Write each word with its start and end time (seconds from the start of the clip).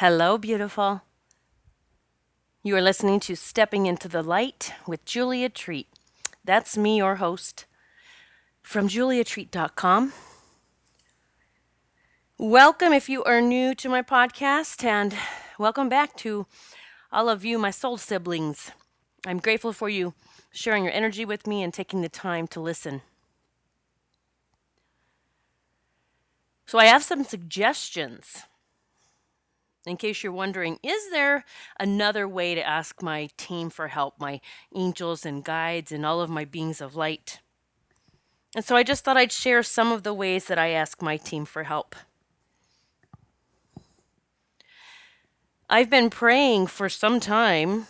Hello, 0.00 0.36
beautiful. 0.36 1.00
You 2.62 2.76
are 2.76 2.82
listening 2.82 3.18
to 3.20 3.34
Stepping 3.34 3.86
into 3.86 4.08
the 4.08 4.22
Light 4.22 4.74
with 4.86 5.06
Julia 5.06 5.48
Treat. 5.48 5.88
That's 6.44 6.76
me, 6.76 6.98
your 6.98 7.14
host, 7.14 7.64
from 8.62 8.88
juliatreat.com. 8.88 10.12
Welcome 12.36 12.92
if 12.92 13.08
you 13.08 13.24
are 13.24 13.40
new 13.40 13.74
to 13.76 13.88
my 13.88 14.02
podcast, 14.02 14.84
and 14.84 15.14
welcome 15.58 15.88
back 15.88 16.14
to 16.16 16.46
all 17.10 17.30
of 17.30 17.42
you, 17.42 17.58
my 17.58 17.70
soul 17.70 17.96
siblings. 17.96 18.72
I'm 19.26 19.38
grateful 19.38 19.72
for 19.72 19.88
you 19.88 20.12
sharing 20.52 20.84
your 20.84 20.92
energy 20.92 21.24
with 21.24 21.46
me 21.46 21.62
and 21.62 21.72
taking 21.72 22.02
the 22.02 22.10
time 22.10 22.46
to 22.48 22.60
listen. 22.60 23.00
So, 26.66 26.78
I 26.78 26.84
have 26.84 27.02
some 27.02 27.24
suggestions 27.24 28.42
in 29.86 29.96
case 29.96 30.22
you're 30.22 30.32
wondering, 30.32 30.78
is 30.82 31.10
there 31.10 31.44
another 31.78 32.26
way 32.28 32.54
to 32.54 32.66
ask 32.66 33.02
my 33.02 33.28
team 33.36 33.70
for 33.70 33.88
help, 33.88 34.20
my 34.20 34.40
angels 34.74 35.24
and 35.24 35.44
guides, 35.44 35.92
and 35.92 36.04
all 36.04 36.20
of 36.20 36.28
my 36.28 36.44
beings 36.44 36.80
of 36.80 36.96
light? 36.96 37.40
And 38.54 38.64
so 38.64 38.74
I 38.74 38.82
just 38.82 39.04
thought 39.04 39.16
I'd 39.16 39.32
share 39.32 39.62
some 39.62 39.92
of 39.92 40.02
the 40.02 40.14
ways 40.14 40.46
that 40.46 40.58
I 40.58 40.70
ask 40.70 41.02
my 41.02 41.16
team 41.16 41.44
for 41.44 41.64
help. 41.64 41.94
I've 45.68 45.90
been 45.90 46.10
praying 46.10 46.68
for 46.68 46.88
some 46.88 47.20
time 47.20 47.86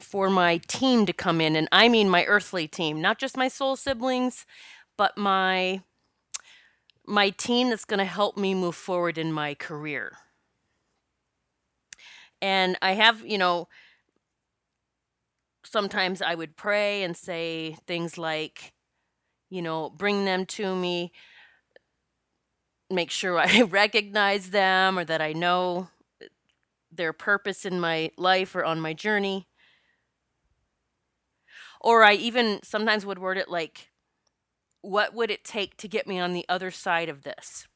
for 0.00 0.28
my 0.28 0.58
team 0.68 1.06
to 1.06 1.12
come 1.12 1.40
in, 1.40 1.56
and 1.56 1.68
I 1.72 1.88
mean 1.88 2.08
my 2.08 2.24
earthly 2.24 2.68
team, 2.68 3.00
not 3.00 3.18
just 3.18 3.36
my 3.36 3.48
soul 3.48 3.76
siblings, 3.76 4.44
but 4.96 5.16
my 5.16 5.82
my 7.08 7.30
team 7.30 7.70
that's 7.70 7.86
going 7.86 7.98
to 7.98 8.04
help 8.04 8.36
me 8.36 8.54
move 8.54 8.74
forward 8.76 9.16
in 9.16 9.32
my 9.32 9.54
career. 9.54 10.18
And 12.40 12.76
I 12.82 12.92
have, 12.92 13.24
you 13.26 13.38
know, 13.38 13.68
sometimes 15.64 16.22
I 16.22 16.34
would 16.34 16.56
pray 16.56 17.02
and 17.02 17.16
say 17.16 17.76
things 17.86 18.18
like, 18.18 18.74
you 19.50 19.62
know, 19.62 19.90
bring 19.90 20.24
them 20.26 20.46
to 20.46 20.76
me, 20.76 21.12
make 22.90 23.10
sure 23.10 23.38
I 23.38 23.62
recognize 23.70 24.50
them 24.50 24.98
or 24.98 25.04
that 25.04 25.22
I 25.22 25.32
know 25.32 25.88
their 26.92 27.12
purpose 27.12 27.64
in 27.64 27.80
my 27.80 28.10
life 28.16 28.54
or 28.54 28.64
on 28.64 28.80
my 28.80 28.92
journey. 28.92 29.46
Or 31.80 32.02
I 32.02 32.14
even 32.14 32.60
sometimes 32.62 33.06
would 33.06 33.18
word 33.18 33.38
it 33.38 33.48
like, 33.48 33.87
what 34.80 35.14
would 35.14 35.30
it 35.30 35.44
take 35.44 35.76
to 35.78 35.88
get 35.88 36.06
me 36.06 36.18
on 36.18 36.32
the 36.32 36.46
other 36.48 36.70
side 36.70 37.08
of 37.08 37.22
this? 37.22 37.66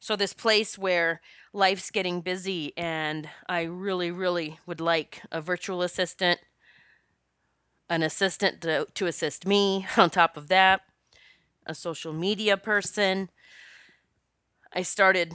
So, 0.00 0.16
this 0.16 0.32
place 0.32 0.76
where 0.76 1.20
life's 1.52 1.90
getting 1.90 2.22
busy, 2.22 2.72
and 2.76 3.28
I 3.48 3.62
really, 3.62 4.10
really 4.10 4.58
would 4.66 4.80
like 4.80 5.22
a 5.30 5.40
virtual 5.40 5.82
assistant, 5.82 6.40
an 7.88 8.02
assistant 8.02 8.60
to, 8.62 8.88
to 8.94 9.06
assist 9.06 9.46
me 9.46 9.86
on 9.96 10.10
top 10.10 10.36
of 10.36 10.48
that, 10.48 10.80
a 11.66 11.74
social 11.74 12.12
media 12.12 12.56
person. 12.56 13.30
I 14.72 14.82
started 14.82 15.34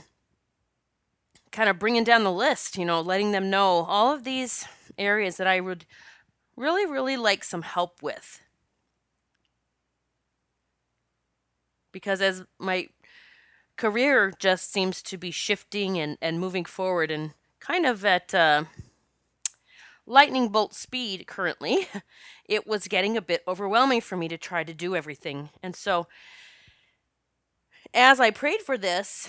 kind 1.52 1.70
of 1.70 1.80
bringing 1.80 2.04
down 2.04 2.24
the 2.24 2.32
list, 2.32 2.78
you 2.78 2.86
know, 2.86 3.00
letting 3.00 3.32
them 3.32 3.50
know 3.50 3.86
all 3.88 4.14
of 4.14 4.26
these 4.26 4.66
areas 4.98 5.38
that 5.38 5.48
I 5.48 5.62
would 5.62 5.86
really, 6.58 6.86
really 6.86 7.16
like 7.16 7.44
some 7.44 7.62
help 7.62 8.02
with. 8.02 8.42
Because 11.98 12.22
as 12.22 12.44
my 12.60 12.88
career 13.76 14.32
just 14.38 14.72
seems 14.72 15.02
to 15.02 15.18
be 15.18 15.32
shifting 15.32 15.98
and, 15.98 16.16
and 16.22 16.40
moving 16.40 16.64
forward 16.64 17.10
and 17.10 17.32
kind 17.60 17.88
of 17.88 18.06
at 18.06 18.36
uh, 18.36 18.66
lightning 20.06 20.50
bolt 20.50 20.76
speed 20.76 21.26
currently, 21.26 21.88
it 22.46 22.68
was 22.68 22.88
getting 22.88 23.18
a 23.18 23.22
bit 23.22 23.42
overwhelming 23.48 24.00
for 24.00 24.16
me 24.16 24.28
to 24.28 24.38
try 24.38 24.64
to 24.64 24.76
do 24.76 24.96
everything. 24.96 25.50
And 25.64 25.76
so, 25.76 26.06
as 27.96 28.20
I 28.20 28.30
prayed 28.30 28.62
for 28.62 28.78
this, 28.78 29.28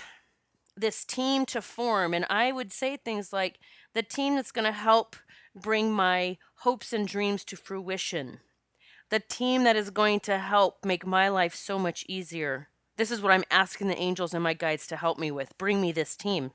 this 0.77 1.03
team 1.03 1.47
to 1.47 1.63
form, 1.63 2.13
and 2.13 2.23
I 2.29 2.51
would 2.51 2.71
say 2.71 2.97
things 2.97 3.33
like, 3.33 3.57
the 3.95 4.03
team 4.03 4.35
that's 4.35 4.51
going 4.51 4.65
to 4.65 4.71
help 4.71 5.15
bring 5.55 5.91
my 5.91 6.37
hopes 6.57 6.93
and 6.93 7.07
dreams 7.07 7.43
to 7.45 7.55
fruition 7.55 8.41
the 9.09 9.19
team 9.19 9.63
that 9.63 9.75
is 9.75 9.89
going 9.89 10.19
to 10.21 10.37
help 10.37 10.85
make 10.85 11.05
my 11.05 11.29
life 11.29 11.55
so 11.55 11.79
much 11.79 12.05
easier. 12.07 12.69
This 12.97 13.11
is 13.11 13.21
what 13.21 13.31
I'm 13.31 13.43
asking 13.49 13.87
the 13.87 13.97
angels 13.97 14.33
and 14.33 14.43
my 14.43 14.53
guides 14.53 14.85
to 14.87 14.97
help 14.97 15.17
me 15.17 15.31
with. 15.31 15.57
Bring 15.57 15.81
me 15.81 15.91
this 15.91 16.15
team. 16.15 16.51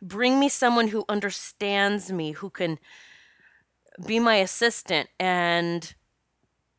Bring 0.00 0.38
me 0.38 0.48
someone 0.48 0.88
who 0.88 1.04
understands 1.08 2.12
me, 2.12 2.32
who 2.32 2.50
can 2.50 2.78
be 4.06 4.20
my 4.20 4.36
assistant 4.36 5.08
and 5.18 5.94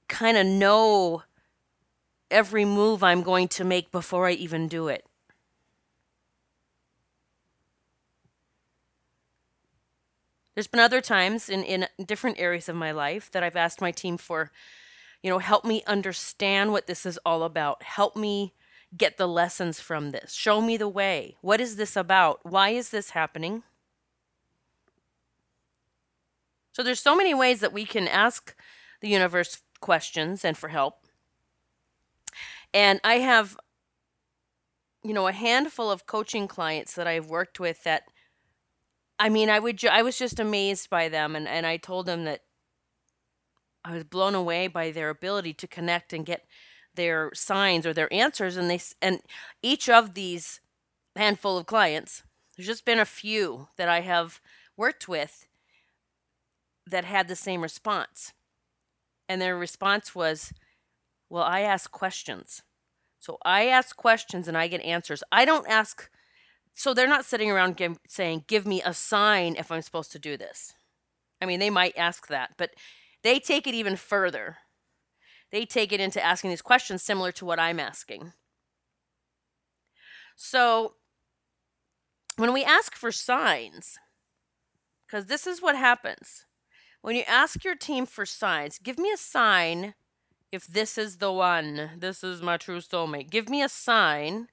kind 0.07 0.37
of 0.37 0.45
know 0.45 1.23
every 2.31 2.63
move 2.63 3.03
I'm 3.03 3.21
going 3.21 3.47
to 3.49 3.63
make 3.63 3.91
before 3.91 4.27
I 4.27 4.31
even 4.31 4.67
do 4.67 4.87
it. 4.87 5.05
There's 10.59 10.67
been 10.67 10.81
other 10.81 10.99
times 10.99 11.47
in, 11.47 11.63
in 11.63 11.87
different 12.05 12.37
areas 12.37 12.67
of 12.67 12.75
my 12.75 12.91
life 12.91 13.31
that 13.31 13.43
I've 13.43 13.55
asked 13.55 13.79
my 13.79 13.91
team 13.91 14.17
for, 14.17 14.51
you 15.23 15.29
know, 15.29 15.39
help 15.39 15.63
me 15.63 15.83
understand 15.87 16.73
what 16.73 16.85
this 16.85 17.05
is 17.05 17.17
all 17.25 17.43
about. 17.43 17.81
Help 17.81 18.17
me 18.17 18.53
get 18.97 19.15
the 19.15 19.25
lessons 19.25 19.79
from 19.79 20.11
this. 20.11 20.33
Show 20.33 20.59
me 20.59 20.75
the 20.75 20.89
way. 20.89 21.37
What 21.39 21.61
is 21.61 21.77
this 21.77 21.95
about? 21.95 22.41
Why 22.43 22.71
is 22.71 22.89
this 22.89 23.11
happening? 23.11 23.63
So 26.73 26.83
there's 26.83 26.99
so 26.99 27.15
many 27.15 27.33
ways 27.33 27.61
that 27.61 27.71
we 27.71 27.85
can 27.85 28.09
ask 28.09 28.53
the 28.99 29.07
universe 29.07 29.61
questions 29.79 30.43
and 30.43 30.57
for 30.57 30.67
help. 30.67 31.05
And 32.73 32.99
I 33.05 33.19
have 33.19 33.55
you 35.03 35.13
know 35.13 35.27
a 35.27 35.31
handful 35.31 35.89
of 35.89 36.05
coaching 36.05 36.49
clients 36.49 36.95
that 36.95 37.07
I've 37.07 37.29
worked 37.29 37.61
with 37.61 37.85
that 37.85 38.03
I 39.19 39.27
mean, 39.29 39.49
I 39.49 39.59
would 39.59 39.77
ju 39.77 39.89
I 39.89 40.01
was 40.01 40.17
just 40.17 40.39
amazed 40.39 40.89
by 40.89 41.09
them, 41.09 41.35
and 41.35 41.47
and 41.47 41.65
I 41.65 41.77
told 41.77 42.05
them 42.05 42.23
that 42.23 42.41
I 43.85 43.93
was 43.93 44.03
blown 44.03 44.35
away 44.35 44.67
by 44.67 44.91
their 44.91 45.09
ability 45.09 45.53
to 45.55 45.67
connect 45.67 46.13
and 46.13 46.25
get 46.25 46.45
their 46.95 47.31
signs 47.33 47.85
or 47.85 47.93
their 47.93 48.11
answers, 48.13 48.57
and 48.57 48.69
they 48.69 48.81
and 49.01 49.21
each 49.61 49.87
of 49.89 50.13
these 50.13 50.59
handful 51.15 51.57
of 51.57 51.65
clients, 51.67 52.23
there's 52.57 52.67
just 52.67 52.85
been 52.85 52.99
a 52.99 53.05
few 53.05 53.67
that 53.77 53.89
I 53.89 54.01
have 54.01 54.41
worked 54.77 55.07
with 55.07 55.47
that 56.87 57.05
had 57.05 57.27
the 57.27 57.35
same 57.35 57.61
response, 57.61 58.33
and 59.29 59.41
their 59.41 59.57
response 59.57 60.15
was, 60.15 60.53
"Well, 61.29 61.43
I 61.43 61.61
ask 61.61 61.91
questions." 61.91 62.63
So 63.19 63.37
I 63.45 63.67
ask 63.67 63.95
questions 63.97 64.47
and 64.47 64.57
I 64.57 64.67
get 64.67 64.81
answers. 64.81 65.23
I 65.31 65.45
don't 65.45 65.67
ask 65.69 66.09
so 66.79 66.93
they're 66.93 67.09
not 67.09 67.25
sitting 67.25 67.51
around 67.51 67.75
give, 67.75 67.99
saying, 68.07 68.45
Give 68.47 68.65
me 68.65 68.81
a 68.81 68.93
sign 68.93 69.57
if 69.57 69.69
I'm 69.69 69.81
supposed 69.81 70.13
to 70.13 70.19
do 70.19 70.37
this. 70.37 70.75
I 71.41 71.45
mean, 71.45 71.59
they 71.59 71.69
might 71.69 71.97
ask 71.97 72.27
that, 72.27 72.51
but 72.57 72.71
they 73.21 73.37
take 73.37 73.67
it 73.67 73.73
even 73.73 73.97
further. 73.97 74.59
They 75.51 75.65
take 75.65 75.91
it 75.91 75.99
into 75.99 76.23
asking 76.23 76.51
these 76.51 76.61
questions 76.61 77.03
similar 77.03 77.33
to 77.33 77.43
what 77.43 77.59
I'm 77.59 77.81
asking. 77.81 78.31
So 80.37 80.93
when 82.37 82.53
we 82.53 82.63
ask 82.63 82.95
for 82.95 83.11
signs, 83.11 83.97
because 85.05 85.25
this 85.25 85.45
is 85.45 85.61
what 85.61 85.75
happens 85.75 86.45
when 87.01 87.17
you 87.17 87.23
ask 87.27 87.65
your 87.65 87.75
team 87.75 88.05
for 88.05 88.25
signs, 88.25 88.77
give 88.77 88.97
me 88.97 89.11
a 89.11 89.17
sign 89.17 89.95
if 90.49 90.65
this 90.65 90.97
is 90.97 91.17
the 91.17 91.31
one, 91.31 91.91
this 91.97 92.23
is 92.23 92.41
my 92.41 92.55
true 92.55 92.79
soulmate. 92.79 93.29
Give 93.29 93.49
me 93.49 93.61
a 93.61 93.69
sign 93.69 94.47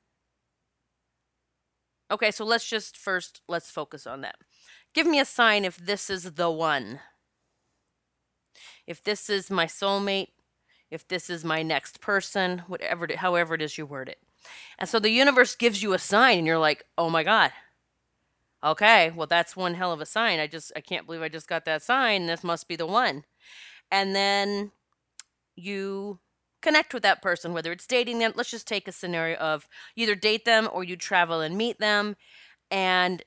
Okay, 2.10 2.30
so 2.30 2.44
let's 2.44 2.68
just 2.68 2.96
first 2.96 3.40
let's 3.48 3.70
focus 3.70 4.06
on 4.06 4.20
that. 4.20 4.36
Give 4.94 5.06
me 5.06 5.20
a 5.20 5.24
sign 5.24 5.64
if 5.64 5.76
this 5.76 6.08
is 6.08 6.32
the 6.32 6.50
one. 6.50 7.00
If 8.86 9.02
this 9.02 9.28
is 9.28 9.50
my 9.50 9.66
soulmate, 9.66 10.28
if 10.90 11.06
this 11.08 11.28
is 11.28 11.44
my 11.44 11.62
next 11.62 12.00
person, 12.00 12.60
whatever 12.68 13.08
however 13.16 13.54
it 13.54 13.62
is 13.62 13.76
you 13.78 13.86
word 13.86 14.08
it. 14.08 14.18
And 14.78 14.88
so 14.88 14.98
the 15.00 15.10
universe 15.10 15.56
gives 15.56 15.82
you 15.82 15.92
a 15.92 15.98
sign 15.98 16.38
and 16.38 16.46
you're 16.46 16.58
like, 16.58 16.84
"Oh 16.96 17.10
my 17.10 17.24
god. 17.24 17.52
Okay, 18.64 19.10
well 19.14 19.26
that's 19.26 19.56
one 19.56 19.74
hell 19.74 19.92
of 19.92 20.00
a 20.00 20.06
sign. 20.06 20.40
I 20.40 20.46
just 20.46 20.72
I 20.74 20.80
can't 20.80 21.06
believe 21.06 21.22
I 21.22 21.28
just 21.28 21.48
got 21.48 21.64
that 21.66 21.82
sign. 21.82 22.26
This 22.26 22.42
must 22.44 22.68
be 22.68 22.76
the 22.76 22.86
one." 22.86 23.24
And 23.90 24.16
then 24.16 24.72
you 25.56 26.20
connect 26.66 26.92
with 26.92 27.04
that 27.04 27.22
person, 27.22 27.52
whether 27.52 27.70
it's 27.70 27.86
dating 27.86 28.18
them. 28.18 28.32
Let's 28.34 28.50
just 28.50 28.66
take 28.66 28.88
a 28.88 28.92
scenario 28.92 29.36
of 29.36 29.68
either 29.94 30.16
date 30.16 30.44
them 30.44 30.68
or 30.72 30.82
you 30.82 30.96
travel 30.96 31.40
and 31.40 31.56
meet 31.56 31.78
them, 31.78 32.16
and 32.72 33.22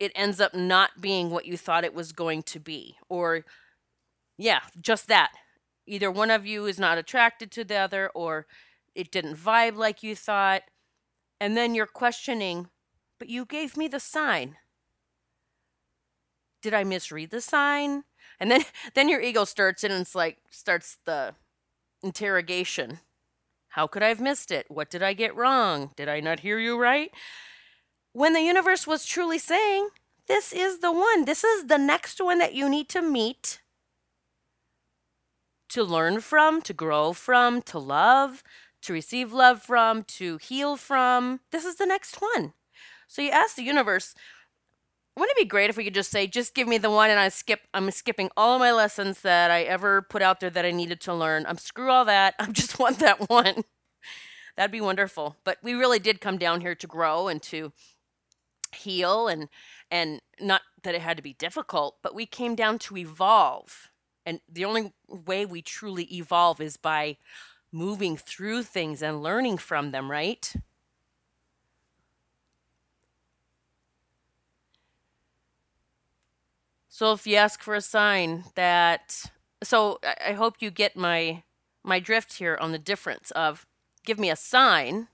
it 0.00 0.10
ends 0.14 0.40
up 0.40 0.54
not 0.54 1.02
being 1.02 1.28
what 1.28 1.44
you 1.44 1.58
thought 1.58 1.84
it 1.84 1.92
was 1.92 2.12
going 2.12 2.42
to 2.44 2.58
be. 2.58 2.96
Or, 3.10 3.44
yeah, 4.38 4.60
just 4.80 5.06
that. 5.08 5.32
Either 5.86 6.10
one 6.10 6.30
of 6.30 6.46
you 6.46 6.64
is 6.64 6.78
not 6.78 6.96
attracted 6.96 7.50
to 7.52 7.64
the 7.64 7.76
other, 7.76 8.10
or 8.14 8.46
it 8.94 9.10
didn't 9.10 9.36
vibe 9.36 9.76
like 9.76 10.02
you 10.02 10.16
thought. 10.16 10.62
And 11.38 11.58
then 11.58 11.74
you're 11.74 11.84
questioning, 11.84 12.70
but 13.18 13.28
you 13.28 13.44
gave 13.44 13.76
me 13.76 13.86
the 13.86 14.00
sign. 14.00 14.56
Did 16.62 16.72
I 16.72 16.84
misread 16.84 17.30
the 17.30 17.42
sign? 17.42 18.04
And 18.40 18.50
then 18.50 18.64
then 18.94 19.10
your 19.10 19.20
ego 19.20 19.44
starts 19.44 19.84
in 19.84 19.92
and 19.92 20.00
it's 20.00 20.14
like 20.14 20.38
starts 20.50 20.96
the 21.04 21.34
interrogation. 22.06 23.00
How 23.68 23.86
could 23.86 24.02
I 24.02 24.08
have 24.08 24.20
missed 24.20 24.50
it? 24.50 24.66
What 24.68 24.90
did 24.90 25.02
I 25.02 25.12
get 25.12 25.36
wrong? 25.36 25.90
Did 25.96 26.08
I 26.08 26.20
not 26.20 26.40
hear 26.40 26.58
you 26.58 26.80
right? 26.80 27.10
When 28.12 28.32
the 28.32 28.40
universe 28.40 28.86
was 28.86 29.04
truly 29.04 29.38
saying, 29.38 29.88
this 30.28 30.52
is 30.52 30.78
the 30.78 30.92
one. 30.92 31.24
This 31.24 31.44
is 31.44 31.66
the 31.66 31.78
next 31.78 32.20
one 32.20 32.38
that 32.38 32.54
you 32.54 32.68
need 32.68 32.88
to 32.90 33.02
meet, 33.02 33.60
to 35.68 35.82
learn 35.84 36.20
from, 36.20 36.62
to 36.62 36.72
grow 36.72 37.12
from, 37.12 37.60
to 37.62 37.78
love, 37.78 38.42
to 38.82 38.92
receive 38.92 39.32
love 39.32 39.62
from, 39.62 40.04
to 40.04 40.38
heal 40.38 40.76
from. 40.76 41.40
This 41.50 41.64
is 41.64 41.76
the 41.76 41.86
next 41.86 42.22
one. 42.22 42.54
So 43.06 43.20
you 43.22 43.30
ask 43.30 43.56
the 43.56 43.62
universe, 43.62 44.14
wouldn't 45.16 45.36
it 45.36 45.42
be 45.42 45.48
great 45.48 45.70
if 45.70 45.76
we 45.76 45.84
could 45.84 45.94
just 45.94 46.10
say, 46.10 46.26
just 46.26 46.54
give 46.54 46.68
me 46.68 46.78
the 46.78 46.90
one 46.90 47.10
and 47.10 47.18
I 47.18 47.28
skip 47.30 47.60
I'm 47.72 47.90
skipping 47.90 48.30
all 48.36 48.54
of 48.54 48.60
my 48.60 48.72
lessons 48.72 49.22
that 49.22 49.50
I 49.50 49.62
ever 49.62 50.02
put 50.02 50.22
out 50.22 50.40
there 50.40 50.50
that 50.50 50.64
I 50.64 50.70
needed 50.70 51.00
to 51.02 51.14
learn. 51.14 51.46
I'm 51.46 51.58
screw 51.58 51.90
all 51.90 52.04
that. 52.04 52.34
I 52.38 52.46
just 52.50 52.78
want 52.78 52.98
that 52.98 53.28
one. 53.28 53.64
That'd 54.56 54.70
be 54.72 54.80
wonderful. 54.80 55.36
But 55.44 55.58
we 55.62 55.74
really 55.74 55.98
did 55.98 56.20
come 56.20 56.38
down 56.38 56.60
here 56.60 56.74
to 56.74 56.86
grow 56.86 57.28
and 57.28 57.42
to 57.44 57.72
heal 58.74 59.28
and 59.28 59.48
and 59.90 60.20
not 60.40 60.62
that 60.82 60.94
it 60.94 61.00
had 61.00 61.16
to 61.16 61.22
be 61.22 61.32
difficult, 61.32 61.96
but 62.02 62.14
we 62.14 62.26
came 62.26 62.54
down 62.54 62.78
to 62.80 62.96
evolve. 62.96 63.90
And 64.24 64.40
the 64.50 64.64
only 64.64 64.92
way 65.08 65.46
we 65.46 65.62
truly 65.62 66.04
evolve 66.14 66.60
is 66.60 66.76
by 66.76 67.16
moving 67.72 68.16
through 68.16 68.64
things 68.64 69.02
and 69.02 69.22
learning 69.22 69.58
from 69.58 69.92
them, 69.92 70.10
right? 70.10 70.52
So 76.96 77.12
if 77.12 77.26
you 77.26 77.36
ask 77.36 77.62
for 77.62 77.74
a 77.74 77.82
sign 77.82 78.44
that 78.54 79.30
so 79.62 79.98
I, 80.02 80.32
hope 80.32 80.54
you 80.60 80.70
get 80.70 80.96
my 80.96 81.42
my 81.84 82.00
drift 82.00 82.32
here 82.38 82.56
on 82.58 82.72
the 82.72 82.78
difference 82.78 83.30
of 83.32 83.66
give 84.06 84.18
me 84.18 84.30
a 84.30 84.34
sign. 84.34 85.08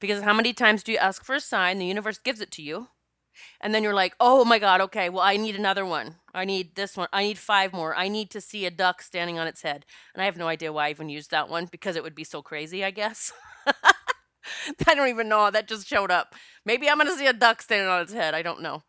Because 0.00 0.22
how 0.22 0.32
many 0.32 0.54
times 0.54 0.82
do 0.82 0.92
you 0.92 0.96
ask 0.96 1.22
for 1.22 1.34
a 1.34 1.40
sign 1.40 1.78
the 1.78 1.84
universe 1.84 2.16
gives 2.16 2.40
it 2.40 2.50
to 2.52 2.62
you 2.62 2.88
and 3.60 3.74
then 3.74 3.82
you're 3.82 3.92
like 3.92 4.14
oh 4.18 4.46
my 4.46 4.58
god 4.58 4.80
okay 4.80 5.10
well 5.10 5.22
i 5.22 5.36
need 5.36 5.56
another 5.56 5.84
one. 5.84 6.14
I 6.32 6.46
need 6.46 6.74
this 6.74 6.96
one. 6.96 7.08
I 7.12 7.24
need 7.24 7.36
five 7.36 7.74
more. 7.74 7.94
I 7.94 8.08
need 8.08 8.30
to 8.30 8.40
see 8.40 8.64
a 8.64 8.70
duck 8.70 9.02
standing 9.02 9.38
on 9.38 9.46
its 9.46 9.60
head. 9.60 9.84
And 10.14 10.22
i 10.22 10.24
have 10.24 10.38
no 10.38 10.48
idea 10.48 10.72
why 10.72 10.86
i 10.86 10.90
even 10.90 11.10
used 11.10 11.30
that 11.32 11.50
one 11.50 11.66
because 11.66 11.96
it 11.96 12.02
would 12.02 12.14
be 12.14 12.24
so 12.24 12.40
crazy 12.40 12.82
i 12.82 12.90
guess 12.90 13.30
I 14.86 14.94
don't 14.94 15.08
even 15.08 15.28
know. 15.28 15.50
That 15.50 15.68
just 15.68 15.86
showed 15.86 16.10
up. 16.10 16.34
Maybe 16.64 16.88
I'm 16.88 16.98
going 16.98 17.10
to 17.10 17.16
see 17.16 17.26
a 17.26 17.32
duck 17.32 17.62
standing 17.62 17.88
on 17.88 18.02
its 18.02 18.12
head. 18.12 18.34
I 18.34 18.42
don't 18.42 18.62
know. 18.62 18.82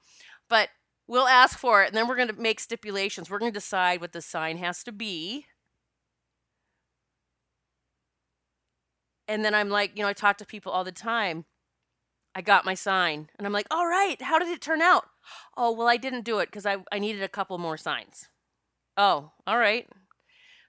But 0.50 0.69
we'll 1.07 1.28
ask 1.28 1.57
for 1.57 1.84
it 1.84 1.88
and 1.88 1.96
then 1.96 2.07
we're 2.07 2.16
going 2.16 2.30
to 2.30 2.34
make 2.34 2.60
stipulations. 2.60 3.30
We're 3.30 3.40
going 3.40 3.52
to 3.52 3.60
decide 3.60 4.02
what 4.02 4.13
the 4.13 4.22
sign 4.22 4.57
has 4.57 4.84
to 4.84 4.92
be. 4.92 5.46
And 9.28 9.44
then 9.44 9.56
I'm 9.56 9.69
like, 9.69 9.98
you 9.98 10.04
know, 10.04 10.10
I 10.10 10.13
talk 10.13 10.38
to 10.38 10.46
people 10.46 10.72
all 10.72 10.84
the 10.84 10.92
time. 10.92 11.46
I 12.36 12.42
got 12.42 12.66
my 12.66 12.74
sign. 12.74 13.30
And 13.38 13.48
I'm 13.48 13.54
like, 13.54 13.68
all 13.72 13.88
right, 13.88 14.22
how 14.22 14.40
did 14.40 14.50
it 14.50 14.62
turn 14.62 14.81
out? 14.81 15.06
Oh, 15.57 15.72
well, 15.72 15.88
I 15.88 15.98
didn't 15.98 16.25
do 16.25 16.40
it 16.40 16.48
because 16.48 16.66
I, 16.66 16.78
I 16.92 17.00
needed 17.00 17.24
a 17.24 17.28
couple 17.30 17.57
more 17.57 17.78
signs. 17.78 18.30
Oh, 18.98 19.31
all 19.48 19.57
right. 19.57 19.88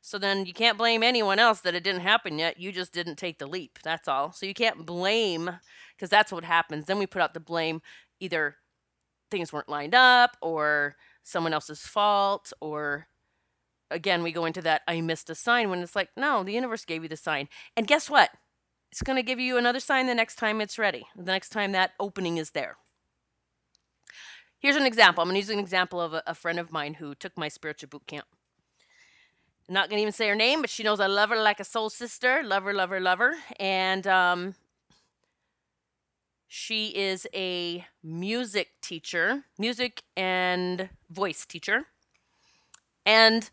So 0.06 0.18
then 0.18 0.46
you 0.46 0.52
can't 0.52 0.78
blame 0.78 1.02
anyone 1.02 1.40
else 1.40 1.62
that 1.62 1.74
it 1.74 1.82
didn't 1.82 2.02
happen 2.02 2.38
yet. 2.38 2.60
You 2.60 2.70
just 2.70 2.92
didn't 2.92 3.16
take 3.16 3.40
the 3.40 3.46
leap. 3.48 3.80
That's 3.82 4.06
all. 4.06 4.30
So 4.30 4.46
you 4.46 4.54
can't 4.54 4.86
blame 4.86 5.50
because 5.96 6.08
that's 6.08 6.30
what 6.30 6.44
happens. 6.44 6.84
Then 6.84 7.00
we 7.00 7.08
put 7.08 7.20
out 7.20 7.34
the 7.34 7.40
blame 7.40 7.82
either 8.20 8.54
things 9.32 9.52
weren't 9.52 9.68
lined 9.68 9.96
up 9.96 10.36
or 10.40 10.94
someone 11.24 11.52
else's 11.52 11.80
fault 11.88 12.52
or 12.60 13.08
again 13.90 14.22
we 14.22 14.30
go 14.30 14.44
into 14.44 14.62
that 14.62 14.82
I 14.86 15.00
missed 15.00 15.28
a 15.28 15.34
sign 15.34 15.70
when 15.70 15.80
it's 15.80 15.96
like 15.96 16.10
no, 16.16 16.44
the 16.44 16.52
universe 16.52 16.84
gave 16.84 17.02
you 17.02 17.08
the 17.08 17.16
sign. 17.16 17.48
And 17.76 17.88
guess 17.88 18.08
what? 18.08 18.30
It's 18.92 19.02
going 19.02 19.16
to 19.16 19.24
give 19.24 19.40
you 19.40 19.58
another 19.58 19.80
sign 19.80 20.06
the 20.06 20.14
next 20.14 20.36
time 20.36 20.60
it's 20.60 20.78
ready. 20.78 21.04
The 21.16 21.24
next 21.24 21.48
time 21.48 21.72
that 21.72 21.94
opening 21.98 22.36
is 22.36 22.52
there. 22.52 22.76
Here's 24.60 24.76
an 24.76 24.86
example. 24.86 25.22
I'm 25.22 25.26
going 25.30 25.34
to 25.34 25.40
use 25.40 25.50
an 25.50 25.58
example 25.58 26.00
of 26.00 26.14
a, 26.14 26.22
a 26.28 26.34
friend 26.36 26.60
of 26.60 26.70
mine 26.70 26.94
who 26.94 27.16
took 27.16 27.36
my 27.36 27.48
spiritual 27.48 27.88
boot 27.88 28.06
camp. 28.06 28.26
Not 29.68 29.90
gonna 29.90 30.00
even 30.00 30.12
say 30.12 30.28
her 30.28 30.36
name, 30.36 30.60
but 30.60 30.70
she 30.70 30.84
knows 30.84 31.00
I 31.00 31.08
love 31.08 31.30
her 31.30 31.36
like 31.36 31.58
a 31.58 31.64
soul 31.64 31.90
sister. 31.90 32.42
Love 32.44 32.62
her, 32.62 32.72
love 32.72 32.90
her, 32.90 33.00
love 33.00 33.18
her. 33.18 33.34
And 33.58 34.06
um, 34.06 34.54
she 36.46 36.88
is 36.88 37.26
a 37.34 37.84
music 38.02 38.68
teacher, 38.80 39.44
music 39.58 40.02
and 40.16 40.88
voice 41.10 41.44
teacher. 41.44 41.86
And 43.04 43.50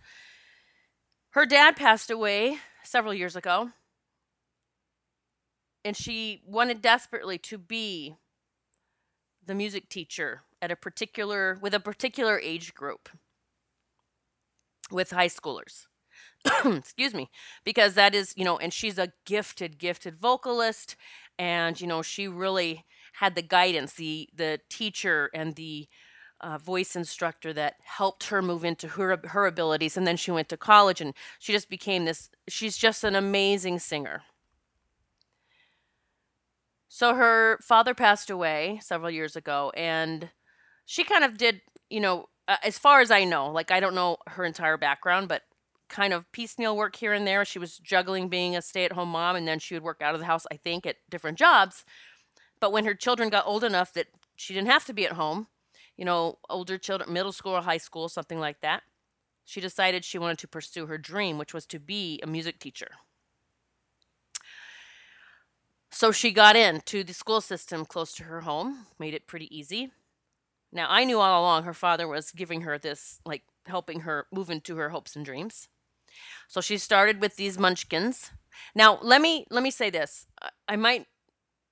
her 1.32 1.48
dad 1.48 1.76
passed 1.76 2.12
away 2.12 2.58
several 2.84 3.14
years 3.14 3.36
ago. 3.36 3.72
And 5.84 5.98
she 5.98 6.44
wanted 6.46 6.82
desperately 6.82 7.40
to 7.40 7.58
be 7.58 8.16
the 9.44 9.56
music 9.56 9.90
teacher 9.90 10.42
at 10.62 10.72
a 10.72 10.76
particular 10.76 11.58
with 11.60 11.74
a 11.74 11.80
particular 11.80 12.40
age 12.40 12.76
group 12.76 13.10
with 14.92 15.12
high 15.12 15.28
schoolers. 15.28 15.88
excuse 16.66 17.14
me, 17.14 17.30
because 17.64 17.94
that 17.96 18.14
is, 18.16 18.34
you 18.36 18.44
know, 18.44 18.58
and 18.58 18.74
she's 18.74 18.98
a 18.98 19.12
gifted, 19.26 19.78
gifted 19.78 20.16
vocalist, 20.18 20.96
and 21.40 21.80
you 21.80 21.88
know, 21.88 22.02
she 22.02 22.28
really 22.28 22.86
had 23.14 23.36
the 23.36 23.42
guidance, 23.42 23.94
the 23.94 24.30
the 24.36 24.60
teacher 24.70 25.30
and 25.34 25.56
the 25.56 25.88
uh, 26.42 26.58
voice 26.58 26.96
instructor 26.96 27.54
that 27.54 27.76
helped 27.84 28.26
her 28.26 28.42
move 28.42 28.66
into 28.66 28.88
her 28.90 29.20
her 29.26 29.46
abilities, 29.46 29.96
and 29.98 30.06
then 30.08 30.18
she 30.18 30.32
went 30.32 30.50
to 30.50 30.58
college, 30.58 31.02
and 31.02 31.14
she 31.40 31.54
just 31.54 31.70
became 31.70 32.06
this. 32.06 32.30
She's 32.50 32.78
just 32.78 33.04
an 33.04 33.16
amazing 33.16 33.80
singer. 33.80 34.24
So 36.88 37.16
her 37.16 37.58
father 37.62 37.94
passed 37.94 38.30
away 38.30 38.80
several 38.82 39.10
years 39.10 39.36
ago, 39.36 39.72
and 39.76 40.30
she 40.86 41.04
kind 41.04 41.24
of 41.24 41.38
did, 41.38 41.62
you 41.90 42.00
know, 42.00 42.28
uh, 42.48 42.58
as 42.64 42.78
far 42.78 43.02
as 43.02 43.10
I 43.10 43.24
know, 43.24 43.50
like 43.52 43.72
I 43.72 43.80
don't 43.80 43.96
know 43.96 44.18
her 44.28 44.46
entire 44.46 44.78
background, 44.78 45.28
but 45.28 45.44
kind 45.94 46.12
of 46.12 46.30
piecemeal 46.32 46.76
work 46.76 46.96
here 46.96 47.14
and 47.14 47.26
there. 47.26 47.46
She 47.46 47.60
was 47.60 47.78
juggling 47.78 48.28
being 48.28 48.56
a 48.56 48.62
stay 48.62 48.84
at 48.84 48.94
home 48.94 49.10
mom, 49.10 49.36
and 49.36 49.48
then 49.48 49.60
she 49.60 49.76
would 49.76 49.84
work 49.84 50.02
out 50.02 50.16
of 50.16 50.20
the 50.20 50.26
house, 50.26 50.46
I 50.52 50.58
think, 50.58 50.86
at 50.88 50.98
different 51.10 51.38
jobs. 51.38 51.86
But 52.60 52.72
when 52.72 52.86
her 52.86 52.96
children 52.96 53.30
got 53.30 53.46
old 53.46 53.64
enough 53.64 53.94
that 53.94 54.08
she 54.36 54.56
didn't 54.56 54.72
have 54.72 54.86
to 54.86 54.94
be 54.94 55.06
at 55.06 55.14
home, 55.14 55.48
you 55.96 56.04
know, 56.04 56.40
older 56.50 56.80
children, 56.80 57.14
middle 57.14 57.32
school 57.32 57.54
or 57.54 57.62
high 57.62 57.78
school, 57.78 58.10
something 58.10 58.40
like 58.40 58.62
that, 58.62 58.82
she 59.46 59.62
decided 59.62 60.04
she 60.04 60.18
wanted 60.18 60.40
to 60.40 60.48
pursue 60.48 60.88
her 60.88 60.98
dream, 60.98 61.38
which 61.38 61.54
was 61.54 61.68
to 61.68 61.80
be 61.80 62.20
a 62.24 62.28
music 62.28 62.60
teacher. 62.60 62.90
So 65.92 66.12
she 66.12 66.32
got 66.32 66.56
into 66.56 67.04
the 67.04 67.14
school 67.14 67.40
system 67.40 67.86
close 67.86 68.14
to 68.14 68.24
her 68.24 68.42
home, 68.42 68.88
made 68.98 69.14
it 69.14 69.28
pretty 69.28 69.56
easy. 69.56 69.92
Now, 70.72 70.88
I 70.90 71.04
knew 71.04 71.20
all 71.20 71.40
along 71.40 71.66
her 71.66 71.74
father 71.76 72.08
was 72.08 72.32
giving 72.32 72.62
her 72.62 72.80
this, 72.80 73.20
like 73.28 73.44
helping 73.68 74.00
her 74.00 74.26
move 74.34 74.50
into 74.50 74.78
her 74.78 74.90
hopes 74.90 75.16
and 75.16 75.24
dreams. 75.24 75.70
So 76.48 76.62
she 76.62 76.78
started 76.78 77.22
with 77.22 77.36
these 77.36 77.58
munchkins. 77.58 78.32
Now, 78.76 79.00
let 79.02 79.22
me 79.22 79.46
let 79.50 79.64
me 79.64 79.72
say 79.72 79.90
this. 79.90 80.26
I 80.68 80.76
might 80.76 81.08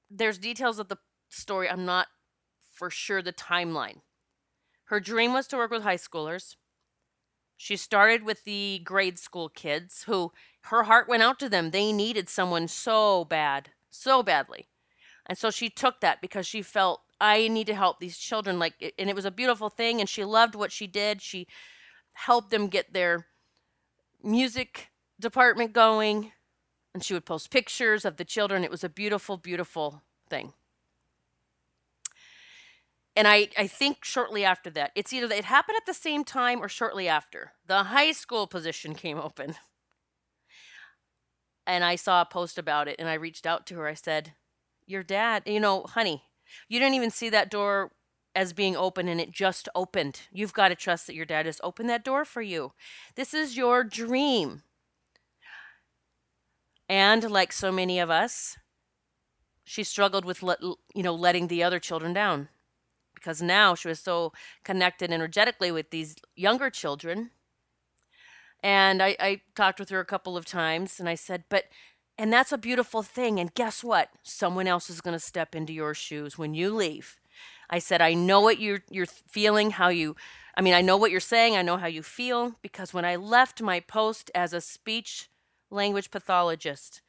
there's 0.09 0.37
details 0.37 0.79
of 0.79 0.89
the 0.89 0.97
story 1.29 1.69
I'm 1.69 1.85
not 1.85 2.07
for 2.73 2.89
sure 2.89 3.21
the 3.21 3.33
timeline. 3.33 4.01
Her 4.85 4.99
dream 4.99 5.33
was 5.33 5.47
to 5.47 5.57
work 5.57 5.71
with 5.71 5.83
high 5.83 5.97
schoolers. 5.97 6.55
She 7.55 7.77
started 7.77 8.23
with 8.23 8.43
the 8.43 8.81
grade 8.83 9.19
school 9.19 9.47
kids 9.47 10.03
who 10.07 10.31
her 10.63 10.83
heart 10.83 11.07
went 11.07 11.23
out 11.23 11.39
to 11.39 11.49
them. 11.49 11.71
They 11.71 11.93
needed 11.93 12.27
someone 12.27 12.67
so 12.67 13.23
bad, 13.25 13.69
so 13.89 14.23
badly. 14.23 14.67
And 15.27 15.37
so 15.37 15.51
she 15.51 15.69
took 15.69 16.01
that 16.01 16.21
because 16.21 16.47
she 16.47 16.61
felt 16.61 17.01
I 17.21 17.47
need 17.47 17.67
to 17.67 17.75
help 17.75 17.99
these 17.99 18.17
children 18.17 18.57
like 18.57 18.93
and 18.97 19.09
it 19.09 19.15
was 19.15 19.25
a 19.25 19.31
beautiful 19.31 19.69
thing 19.69 19.99
and 19.99 20.09
she 20.09 20.25
loved 20.25 20.55
what 20.55 20.71
she 20.71 20.87
did. 20.87 21.21
She 21.21 21.47
helped 22.13 22.49
them 22.49 22.67
get 22.67 22.93
their 22.93 23.27
music 24.23 24.89
department 25.19 25.73
going 25.73 26.31
and 26.93 27.03
she 27.03 27.13
would 27.13 27.25
post 27.25 27.51
pictures 27.51 28.05
of 28.05 28.17
the 28.17 28.25
children. 28.25 28.63
It 28.63 28.71
was 28.71 28.83
a 28.83 28.89
beautiful, 28.89 29.37
beautiful 29.37 30.01
thing. 30.29 30.53
And 33.15 33.27
I, 33.27 33.49
I 33.57 33.67
think 33.67 34.05
shortly 34.05 34.45
after 34.45 34.69
that, 34.71 34.91
it's 34.95 35.11
either 35.11 35.33
it 35.33 35.45
happened 35.45 35.77
at 35.77 35.85
the 35.85 35.93
same 35.93 36.23
time 36.23 36.61
or 36.61 36.69
shortly 36.69 37.07
after, 37.07 37.53
the 37.67 37.83
high 37.83 38.13
school 38.13 38.47
position 38.47 38.95
came 38.95 39.17
open. 39.17 39.55
And 41.67 41.83
I 41.83 41.95
saw 41.95 42.21
a 42.21 42.25
post 42.25 42.57
about 42.57 42.87
it 42.87 42.95
and 42.99 43.07
I 43.09 43.13
reached 43.15 43.45
out 43.45 43.67
to 43.67 43.75
her. 43.75 43.87
I 43.87 43.93
said, 43.93 44.33
Your 44.87 45.03
dad, 45.03 45.43
you 45.45 45.59
know, 45.59 45.83
honey, 45.83 46.23
you 46.67 46.79
didn't 46.79 46.95
even 46.95 47.11
see 47.11 47.29
that 47.29 47.51
door 47.51 47.91
as 48.35 48.53
being 48.53 48.75
open 48.75 49.07
and 49.07 49.19
it 49.19 49.31
just 49.31 49.67
opened. 49.75 50.21
You've 50.31 50.53
got 50.53 50.69
to 50.69 50.75
trust 50.75 51.07
that 51.07 51.15
your 51.15 51.25
dad 51.25 51.45
has 51.45 51.59
opened 51.63 51.89
that 51.89 52.03
door 52.03 52.25
for 52.25 52.41
you. 52.41 52.73
This 53.15 53.33
is 53.33 53.57
your 53.57 53.83
dream. 53.83 54.63
And 56.87 57.29
like 57.29 57.51
so 57.51 57.71
many 57.71 57.99
of 57.99 58.09
us, 58.09 58.57
she 59.63 59.83
struggled 59.83 60.25
with 60.25 60.43
let, 60.43 60.61
you 60.61 61.03
know 61.03 61.15
letting 61.15 61.47
the 61.47 61.63
other 61.63 61.79
children 61.79 62.13
down 62.13 62.49
because 63.13 63.41
now 63.41 63.75
she 63.75 63.87
was 63.87 63.99
so 63.99 64.33
connected 64.63 65.11
energetically 65.11 65.71
with 65.71 65.91
these 65.91 66.15
younger 66.35 66.69
children. 66.69 67.31
And 68.63 69.01
I, 69.01 69.15
I 69.19 69.41
talked 69.55 69.79
with 69.79 69.89
her 69.89 69.99
a 69.99 70.05
couple 70.05 70.35
of 70.35 70.45
times 70.45 70.99
and 70.99 71.07
I 71.07 71.15
said, 71.15 71.45
but 71.49 71.65
and 72.17 72.31
that's 72.31 72.51
a 72.51 72.57
beautiful 72.57 73.01
thing. 73.03 73.39
And 73.39 73.53
guess 73.53 73.83
what? 73.83 74.09
Someone 74.21 74.67
else 74.67 74.89
is 74.89 75.01
going 75.01 75.15
to 75.15 75.19
step 75.19 75.55
into 75.55 75.73
your 75.73 75.93
shoes 75.93 76.37
when 76.37 76.53
you 76.53 76.75
leave. 76.75 77.20
I 77.71 77.79
said, 77.79 78.01
I 78.01 78.13
know 78.13 78.41
what 78.41 78.59
you're 78.59 78.83
you're 78.89 79.05
feeling, 79.05 79.71
how 79.71 79.89
you 79.89 80.15
I 80.55 80.61
mean, 80.61 80.73
I 80.73 80.81
know 80.81 80.97
what 80.97 81.11
you're 81.11 81.19
saying, 81.21 81.55
I 81.55 81.61
know 81.61 81.77
how 81.77 81.87
you 81.87 82.03
feel 82.03 82.55
because 82.61 82.93
when 82.93 83.05
I 83.05 83.15
left 83.15 83.61
my 83.61 83.79
post 83.79 84.29
as 84.35 84.53
a 84.53 84.61
speech 84.61 85.29
language 85.69 86.11
pathologist, 86.11 87.01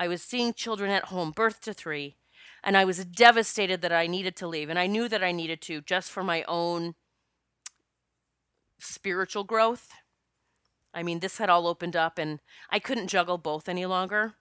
I 0.00 0.08
was 0.08 0.20
seeing 0.20 0.52
children 0.52 0.90
at 0.90 1.06
home, 1.06 1.30
birth 1.30 1.60
to 1.62 1.72
3, 1.72 2.16
and 2.64 2.76
I 2.76 2.84
was 2.84 3.04
devastated 3.04 3.80
that 3.82 3.92
I 3.92 4.08
needed 4.08 4.34
to 4.36 4.48
leave 4.48 4.68
and 4.68 4.78
I 4.78 4.88
knew 4.88 5.08
that 5.08 5.22
I 5.22 5.30
needed 5.30 5.60
to 5.62 5.80
just 5.80 6.10
for 6.10 6.24
my 6.24 6.44
own 6.48 6.94
spiritual 8.78 9.44
growth. 9.44 9.90
I 10.92 11.02
mean, 11.02 11.20
this 11.20 11.38
had 11.38 11.48
all 11.48 11.66
opened 11.66 11.96
up 11.96 12.18
and 12.18 12.40
I 12.68 12.78
couldn't 12.78 13.08
juggle 13.08 13.38
both 13.38 13.68
any 13.68 13.86
longer. 13.86 14.34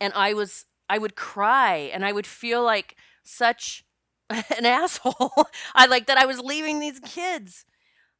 And 0.00 0.12
I 0.14 0.34
was 0.34 0.66
I 0.88 0.98
would 0.98 1.16
cry 1.16 1.90
and 1.92 2.04
I 2.04 2.12
would 2.12 2.26
feel 2.26 2.62
like 2.62 2.96
such 3.24 3.84
an 4.30 4.66
asshole. 4.66 5.46
I 5.74 5.86
like 5.86 6.06
that 6.06 6.18
I 6.18 6.26
was 6.26 6.40
leaving 6.40 6.78
these 6.78 7.00
kids. 7.00 7.64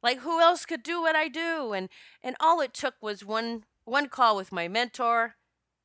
Like 0.03 0.19
who 0.19 0.39
else 0.41 0.65
could 0.65 0.83
do 0.83 1.01
what 1.01 1.15
I 1.15 1.27
do? 1.27 1.73
And 1.73 1.89
and 2.21 2.35
all 2.39 2.61
it 2.61 2.73
took 2.73 2.95
was 3.01 3.25
one 3.25 3.63
one 3.85 4.09
call 4.09 4.35
with 4.35 4.51
my 4.51 4.67
mentor 4.67 5.35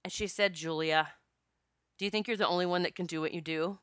and 0.04 0.12
she 0.12 0.26
said, 0.26 0.54
"Julia, 0.54 1.12
do 1.98 2.04
you 2.04 2.10
think 2.10 2.26
you're 2.26 2.36
the 2.36 2.46
only 2.46 2.66
one 2.66 2.82
that 2.82 2.94
can 2.94 3.06
do 3.06 3.20
what 3.20 3.32
you 3.32 3.40
do?" 3.40 3.78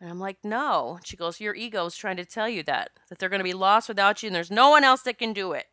And 0.00 0.10
I'm 0.10 0.18
like, 0.18 0.38
"No." 0.42 0.98
She 1.04 1.16
goes, 1.16 1.40
"Your 1.40 1.54
ego 1.54 1.86
is 1.86 1.96
trying 1.96 2.16
to 2.16 2.24
tell 2.24 2.48
you 2.48 2.62
that 2.64 2.90
that 3.08 3.18
they're 3.18 3.28
going 3.28 3.40
to 3.40 3.44
be 3.44 3.54
lost 3.54 3.88
without 3.88 4.22
you 4.22 4.28
and 4.28 4.34
there's 4.34 4.50
no 4.50 4.70
one 4.70 4.84
else 4.84 5.02
that 5.02 5.18
can 5.18 5.32
do 5.32 5.52
it." 5.52 5.66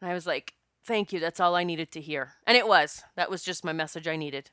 And 0.00 0.10
I 0.10 0.14
was 0.14 0.26
like, 0.26 0.54
"Thank 0.84 1.12
you. 1.12 1.20
That's 1.20 1.40
all 1.40 1.54
I 1.54 1.64
needed 1.64 1.92
to 1.92 2.00
hear." 2.00 2.34
And 2.46 2.56
it 2.56 2.68
was. 2.68 3.02
That 3.16 3.30
was 3.30 3.42
just 3.42 3.64
my 3.64 3.72
message 3.72 4.08
I 4.08 4.16
needed. 4.16 4.50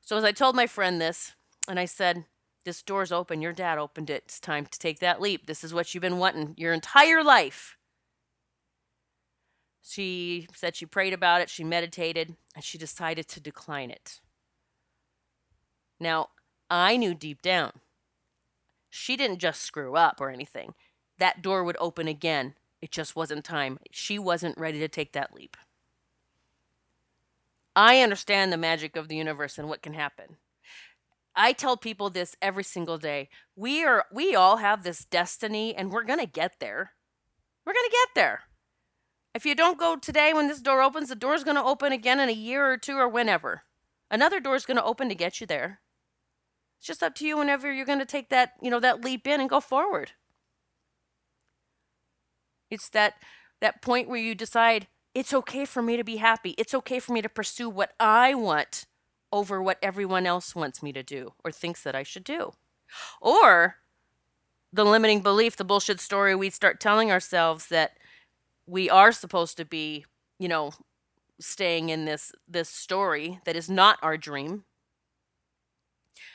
So 0.00 0.16
as 0.16 0.24
I 0.24 0.32
told 0.32 0.56
my 0.56 0.66
friend 0.66 1.00
this, 1.00 1.34
and 1.68 1.78
I 1.78 1.84
said, 1.84 2.24
This 2.64 2.82
door's 2.82 3.12
open. 3.12 3.42
Your 3.42 3.52
dad 3.52 3.78
opened 3.78 4.10
it. 4.10 4.24
It's 4.26 4.40
time 4.40 4.66
to 4.66 4.78
take 4.78 5.00
that 5.00 5.20
leap. 5.20 5.46
This 5.46 5.64
is 5.64 5.74
what 5.74 5.94
you've 5.94 6.02
been 6.02 6.18
wanting 6.18 6.54
your 6.56 6.72
entire 6.72 7.22
life. 7.22 7.76
She 9.82 10.48
said 10.54 10.76
she 10.76 10.86
prayed 10.86 11.12
about 11.12 11.42
it, 11.42 11.50
she 11.50 11.62
meditated, 11.62 12.36
and 12.54 12.64
she 12.64 12.78
decided 12.78 13.28
to 13.28 13.40
decline 13.40 13.90
it. 13.90 14.20
Now, 16.00 16.30
I 16.70 16.96
knew 16.96 17.14
deep 17.14 17.42
down 17.42 17.80
she 18.96 19.16
didn't 19.16 19.40
just 19.40 19.60
screw 19.62 19.96
up 19.96 20.20
or 20.20 20.30
anything. 20.30 20.72
That 21.18 21.42
door 21.42 21.64
would 21.64 21.76
open 21.80 22.06
again. 22.06 22.54
It 22.80 22.92
just 22.92 23.16
wasn't 23.16 23.44
time. 23.44 23.80
She 23.90 24.20
wasn't 24.20 24.56
ready 24.56 24.78
to 24.78 24.86
take 24.86 25.12
that 25.12 25.34
leap. 25.34 25.56
I 27.74 28.02
understand 28.02 28.52
the 28.52 28.56
magic 28.56 28.94
of 28.94 29.08
the 29.08 29.16
universe 29.16 29.58
and 29.58 29.68
what 29.68 29.82
can 29.82 29.94
happen. 29.94 30.36
I 31.36 31.52
tell 31.52 31.76
people 31.76 32.10
this 32.10 32.36
every 32.40 32.64
single 32.64 32.98
day. 32.98 33.28
We 33.56 33.84
are 33.84 34.04
we 34.12 34.34
all 34.34 34.58
have 34.58 34.82
this 34.82 35.04
destiny 35.04 35.74
and 35.74 35.90
we're 35.90 36.04
going 36.04 36.20
to 36.20 36.26
get 36.26 36.60
there. 36.60 36.92
We're 37.66 37.72
going 37.72 37.88
to 37.88 37.96
get 37.96 38.08
there. 38.14 38.42
If 39.34 39.44
you 39.44 39.54
don't 39.54 39.78
go 39.78 39.96
today 39.96 40.32
when 40.32 40.46
this 40.46 40.60
door 40.60 40.80
opens, 40.80 41.08
the 41.08 41.16
door's 41.16 41.42
going 41.42 41.56
to 41.56 41.64
open 41.64 41.92
again 41.92 42.20
in 42.20 42.28
a 42.28 42.32
year 42.32 42.70
or 42.70 42.76
two 42.76 42.96
or 42.96 43.08
whenever. 43.08 43.62
Another 44.10 44.38
door's 44.38 44.66
going 44.66 44.76
to 44.76 44.84
open 44.84 45.08
to 45.08 45.14
get 45.14 45.40
you 45.40 45.46
there. 45.46 45.80
It's 46.78 46.86
just 46.86 47.02
up 47.02 47.16
to 47.16 47.26
you 47.26 47.38
whenever 47.38 47.72
you're 47.72 47.86
going 47.86 47.98
to 47.98 48.04
take 48.04 48.28
that, 48.28 48.52
you 48.62 48.70
know, 48.70 48.80
that 48.80 49.04
leap 49.04 49.26
in 49.26 49.40
and 49.40 49.50
go 49.50 49.58
forward. 49.58 50.12
It's 52.70 52.88
that 52.90 53.14
that 53.60 53.82
point 53.82 54.08
where 54.08 54.20
you 54.20 54.34
decide 54.34 54.86
it's 55.14 55.32
okay 55.32 55.64
for 55.64 55.82
me 55.82 55.96
to 55.96 56.04
be 56.04 56.16
happy. 56.16 56.50
It's 56.58 56.74
okay 56.74 57.00
for 57.00 57.12
me 57.12 57.22
to 57.22 57.28
pursue 57.28 57.70
what 57.70 57.92
I 57.98 58.34
want 58.34 58.86
over 59.34 59.60
what 59.62 59.78
everyone 59.82 60.26
else 60.26 60.54
wants 60.54 60.82
me 60.82 60.92
to 60.92 61.02
do 61.02 61.32
or 61.44 61.50
thinks 61.50 61.82
that 61.82 61.94
I 61.94 62.04
should 62.04 62.24
do. 62.24 62.52
Or 63.20 63.76
the 64.72 64.84
limiting 64.84 65.20
belief, 65.20 65.56
the 65.56 65.64
bullshit 65.64 66.00
story 66.00 66.34
we 66.34 66.50
start 66.50 66.80
telling 66.80 67.10
ourselves 67.10 67.66
that 67.66 67.98
we 68.66 68.88
are 68.88 69.12
supposed 69.12 69.56
to 69.56 69.64
be, 69.64 70.06
you 70.38 70.48
know, 70.48 70.72
staying 71.40 71.88
in 71.88 72.04
this 72.04 72.32
this 72.46 72.68
story 72.68 73.40
that 73.44 73.56
is 73.56 73.68
not 73.68 73.98
our 74.02 74.16
dream 74.16 74.64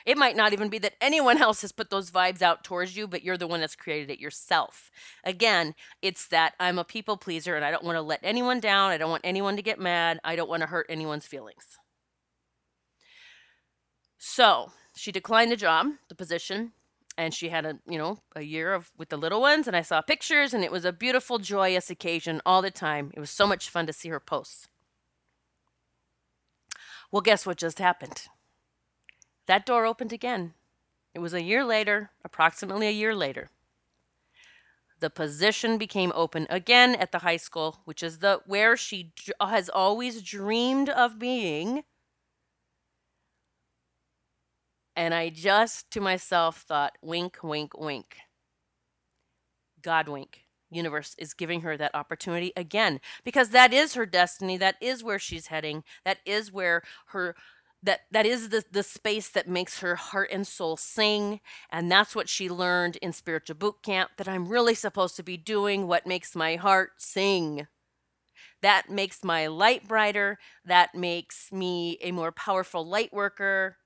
it 0.06 0.16
might 0.16 0.36
not 0.36 0.52
even 0.52 0.68
be 0.68 0.78
that 0.78 0.94
anyone 1.00 1.38
else 1.42 1.62
has 1.62 1.72
put 1.72 1.90
those 1.90 2.10
vibes 2.10 2.42
out 2.42 2.64
towards 2.64 2.96
you, 2.96 3.06
but 3.06 3.22
you're 3.22 3.36
the 3.36 3.46
one 3.46 3.60
that's 3.60 3.76
created 3.76 4.10
it 4.10 4.20
yourself. 4.20 4.90
Again, 5.24 5.74
it's 6.02 6.26
that 6.28 6.54
I'm 6.60 6.78
a 6.78 6.84
people 6.84 7.16
pleaser 7.16 7.56
and 7.56 7.64
I 7.64 7.70
don't 7.70 7.84
want 7.84 7.96
to 7.96 8.02
let 8.02 8.20
anyone 8.22 8.60
down. 8.60 8.90
I 8.90 8.98
don't 8.98 9.10
want 9.10 9.24
anyone 9.24 9.56
to 9.56 9.62
get 9.62 9.78
mad. 9.80 10.20
I 10.24 10.36
don't 10.36 10.50
want 10.50 10.62
to 10.62 10.66
hurt 10.66 10.86
anyone's 10.88 11.26
feelings. 11.26 11.78
So 14.22 14.70
she 14.94 15.10
declined 15.10 15.50
the 15.50 15.56
job, 15.56 15.88
the 16.08 16.14
position, 16.14 16.70
and 17.18 17.34
she 17.34 17.48
had 17.48 17.66
a 17.66 17.80
you 17.88 17.98
know 17.98 18.20
a 18.36 18.42
year 18.42 18.72
of 18.72 18.92
with 18.96 19.08
the 19.08 19.16
little 19.16 19.40
ones 19.40 19.66
and 19.66 19.76
i 19.76 19.82
saw 19.82 20.00
pictures 20.00 20.54
and 20.54 20.62
it 20.62 20.70
was 20.70 20.84
a 20.84 20.92
beautiful 20.92 21.38
joyous 21.38 21.90
occasion 21.90 22.40
all 22.46 22.62
the 22.62 22.70
time 22.70 23.10
it 23.14 23.20
was 23.20 23.30
so 23.30 23.48
much 23.48 23.68
fun 23.68 23.84
to 23.84 23.92
see 23.92 24.08
her 24.08 24.20
posts 24.20 24.68
well 27.10 27.20
guess 27.20 27.44
what 27.44 27.58
just 27.58 27.80
happened 27.80 28.28
that 29.50 29.66
door 29.66 29.84
opened 29.84 30.12
again. 30.12 30.54
It 31.12 31.18
was 31.18 31.34
a 31.34 31.42
year 31.42 31.64
later, 31.64 32.10
approximately 32.24 32.86
a 32.86 32.92
year 32.92 33.16
later. 33.16 33.48
The 35.00 35.10
position 35.10 35.76
became 35.76 36.12
open 36.14 36.46
again 36.48 36.94
at 36.94 37.10
the 37.10 37.18
high 37.18 37.36
school, 37.36 37.80
which 37.84 38.00
is 38.00 38.20
the 38.20 38.42
where 38.46 38.76
she 38.76 39.12
has 39.40 39.68
always 39.68 40.22
dreamed 40.22 40.88
of 40.88 41.18
being. 41.18 41.82
And 45.00 45.14
I 45.14 45.30
just 45.30 45.90
to 45.92 46.00
myself 46.02 46.58
thought, 46.58 46.98
wink, 47.00 47.38
wink, 47.42 47.72
wink. 47.74 48.18
God 49.80 50.10
wink. 50.10 50.44
Universe 50.70 51.14
is 51.16 51.32
giving 51.32 51.62
her 51.62 51.74
that 51.78 51.94
opportunity 51.94 52.52
again 52.54 53.00
because 53.24 53.48
that 53.48 53.72
is 53.72 53.94
her 53.94 54.04
destiny. 54.04 54.58
That 54.58 54.76
is 54.78 55.02
where 55.02 55.18
she's 55.18 55.46
heading. 55.46 55.84
That 56.04 56.18
is 56.26 56.52
where 56.52 56.82
her 57.06 57.34
that 57.82 58.00
that 58.10 58.26
is 58.26 58.50
the 58.50 58.62
the 58.70 58.82
space 58.82 59.30
that 59.30 59.48
makes 59.48 59.80
her 59.80 59.96
heart 59.96 60.28
and 60.30 60.46
soul 60.46 60.76
sing 60.76 61.40
and 61.70 61.90
that's 61.90 62.14
what 62.14 62.28
she 62.28 62.50
learned 62.50 62.96
in 62.96 63.14
spiritual 63.14 63.56
boot 63.56 63.76
camp 63.82 64.10
that 64.18 64.28
I'm 64.28 64.48
really 64.48 64.74
supposed 64.74 65.16
to 65.16 65.22
be 65.22 65.38
doing 65.38 65.86
what 65.86 66.06
makes 66.06 66.36
my 66.36 66.56
heart 66.56 66.90
sing 66.98 67.68
that 68.60 68.90
makes 68.90 69.24
my 69.24 69.46
light 69.46 69.88
brighter 69.88 70.38
that 70.66 70.94
makes 70.94 71.50
me 71.50 71.96
a 72.02 72.12
more 72.12 72.32
powerful 72.32 72.86
light 72.86 73.14
worker 73.14 73.78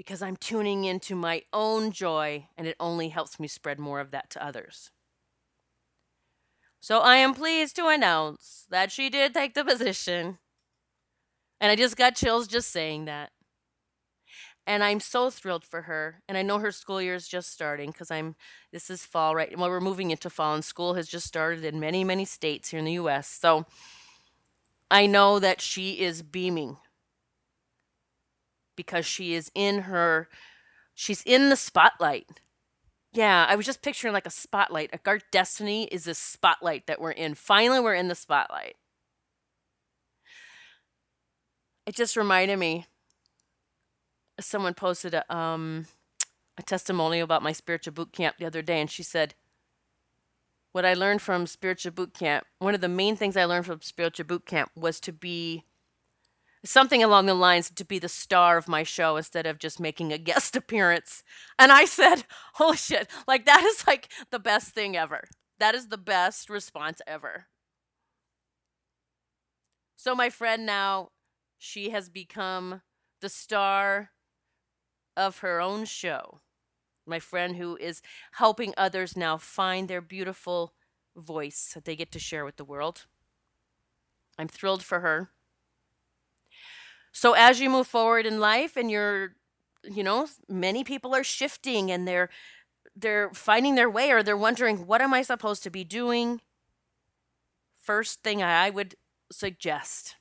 because 0.00 0.22
I'm 0.22 0.36
tuning 0.36 0.84
into 0.84 1.14
my 1.14 1.42
own 1.52 1.92
joy 1.92 2.46
and 2.56 2.66
it 2.66 2.76
only 2.80 3.10
helps 3.10 3.38
me 3.38 3.48
spread 3.48 3.78
more 3.78 4.00
of 4.00 4.12
that 4.12 4.30
to 4.30 4.42
others 4.42 4.90
so 6.80 7.00
I 7.00 7.16
am 7.16 7.34
pleased 7.34 7.76
to 7.76 7.88
announce 7.88 8.66
that 8.70 8.90
she 8.90 9.10
did 9.10 9.34
take 9.34 9.52
the 9.52 9.64
position 9.64 10.38
and 11.60 11.70
I 11.70 11.76
just 11.76 11.96
got 11.96 12.16
chills 12.16 12.48
just 12.48 12.70
saying 12.70 13.04
that. 13.04 13.30
And 14.66 14.82
I'm 14.82 15.00
so 15.00 15.30
thrilled 15.30 15.64
for 15.64 15.82
her. 15.82 16.22
And 16.28 16.38
I 16.38 16.42
know 16.42 16.58
her 16.58 16.72
school 16.72 17.02
year 17.02 17.14
is 17.14 17.28
just 17.28 17.52
starting 17.52 17.90
because 17.90 18.10
I'm, 18.10 18.34
this 18.72 18.88
is 18.88 19.04
fall, 19.04 19.34
right? 19.34 19.56
Well, 19.56 19.68
we're 19.68 19.80
moving 19.80 20.10
into 20.10 20.30
fall, 20.30 20.54
and 20.54 20.64
school 20.64 20.94
has 20.94 21.08
just 21.08 21.26
started 21.26 21.64
in 21.64 21.80
many, 21.80 22.04
many 22.04 22.24
states 22.24 22.70
here 22.70 22.78
in 22.78 22.84
the 22.84 22.92
US. 22.92 23.28
So 23.28 23.66
I 24.90 25.06
know 25.06 25.38
that 25.38 25.60
she 25.60 26.00
is 26.00 26.22
beaming 26.22 26.78
because 28.80 29.04
she 29.04 29.34
is 29.34 29.50
in 29.54 29.80
her, 29.80 30.26
she's 30.94 31.22
in 31.26 31.50
the 31.50 31.56
spotlight. 31.56 32.40
Yeah, 33.12 33.44
I 33.46 33.56
was 33.56 33.66
just 33.66 33.82
picturing 33.82 34.14
like 34.14 34.26
a 34.26 34.30
spotlight. 34.30 34.90
Like 34.90 35.06
our 35.06 35.20
destiny 35.30 35.84
is 35.84 36.06
a 36.06 36.14
spotlight 36.14 36.86
that 36.86 36.98
we're 36.98 37.10
in. 37.10 37.34
Finally, 37.34 37.80
we're 37.80 37.94
in 37.94 38.08
the 38.08 38.14
spotlight. 38.14 38.76
It 41.84 41.94
just 41.94 42.16
reminded 42.16 42.58
me. 42.58 42.86
Someone 44.40 44.72
posted 44.72 45.12
a 45.12 45.34
um 45.34 45.86
a 46.56 46.62
testimonial 46.62 47.24
about 47.24 47.42
my 47.42 47.52
spiritual 47.52 47.92
boot 47.92 48.12
camp 48.12 48.36
the 48.38 48.46
other 48.46 48.62
day, 48.62 48.80
and 48.80 48.90
she 48.90 49.02
said, 49.02 49.34
"What 50.72 50.86
I 50.86 50.94
learned 50.94 51.20
from 51.20 51.46
spiritual 51.46 51.92
boot 51.92 52.14
camp, 52.14 52.46
one 52.60 52.74
of 52.74 52.80
the 52.80 52.88
main 52.88 53.14
things 53.16 53.36
I 53.36 53.44
learned 53.44 53.66
from 53.66 53.82
spiritual 53.82 54.24
boot 54.24 54.46
camp 54.46 54.70
was 54.74 55.00
to 55.00 55.12
be." 55.12 55.64
Something 56.64 57.02
along 57.02 57.26
the 57.26 57.34
lines 57.34 57.70
to 57.70 57.84
be 57.84 57.98
the 57.98 58.08
star 58.08 58.58
of 58.58 58.68
my 58.68 58.82
show 58.82 59.16
instead 59.16 59.46
of 59.46 59.58
just 59.58 59.80
making 59.80 60.12
a 60.12 60.18
guest 60.30 60.56
appearance. 60.56 61.22
And 61.58 61.72
I 61.72 61.84
said, 61.84 62.24
Holy 62.54 62.76
shit, 62.76 63.08
like 63.26 63.46
that 63.46 63.64
is 63.64 63.86
like 63.86 64.08
the 64.30 64.38
best 64.38 64.74
thing 64.74 64.96
ever. 64.96 65.28
That 65.58 65.74
is 65.74 65.88
the 65.88 65.98
best 65.98 66.50
response 66.50 67.00
ever. 67.06 67.46
So, 69.96 70.14
my 70.14 70.30
friend 70.30 70.64
now, 70.64 71.10
she 71.58 71.90
has 71.90 72.08
become 72.08 72.80
the 73.20 73.28
star 73.28 74.10
of 75.16 75.38
her 75.38 75.60
own 75.60 75.84
show. 75.84 76.40
My 77.06 77.18
friend 77.18 77.56
who 77.56 77.76
is 77.76 78.00
helping 78.32 78.72
others 78.76 79.16
now 79.16 79.36
find 79.36 79.88
their 79.88 80.00
beautiful 80.00 80.72
voice 81.16 81.72
that 81.74 81.84
they 81.84 81.96
get 81.96 82.12
to 82.12 82.18
share 82.18 82.44
with 82.44 82.56
the 82.56 82.64
world. 82.64 83.06
I'm 84.38 84.48
thrilled 84.48 84.82
for 84.82 85.00
her. 85.00 85.30
So 87.12 87.32
as 87.34 87.60
you 87.60 87.70
move 87.70 87.86
forward 87.86 88.26
in 88.26 88.40
life 88.40 88.76
and 88.76 88.90
you're 88.90 89.34
you 89.82 90.02
know, 90.04 90.28
many 90.48 90.84
people 90.84 91.14
are 91.14 91.24
shifting 91.24 91.90
and 91.90 92.06
they're 92.06 92.28
they're 92.96 93.30
finding 93.34 93.76
their 93.76 93.90
way 93.90 94.12
or 94.12 94.22
they're 94.22 94.36
wondering 94.36 94.86
what 94.86 95.02
am 95.02 95.14
I 95.14 95.22
supposed 95.22 95.62
to 95.64 95.70
be 95.70 95.84
doing? 95.84 96.40
First 97.82 98.22
thing 98.22 98.42
I 98.44 98.70
would 98.70 98.94
suggest 99.32 100.16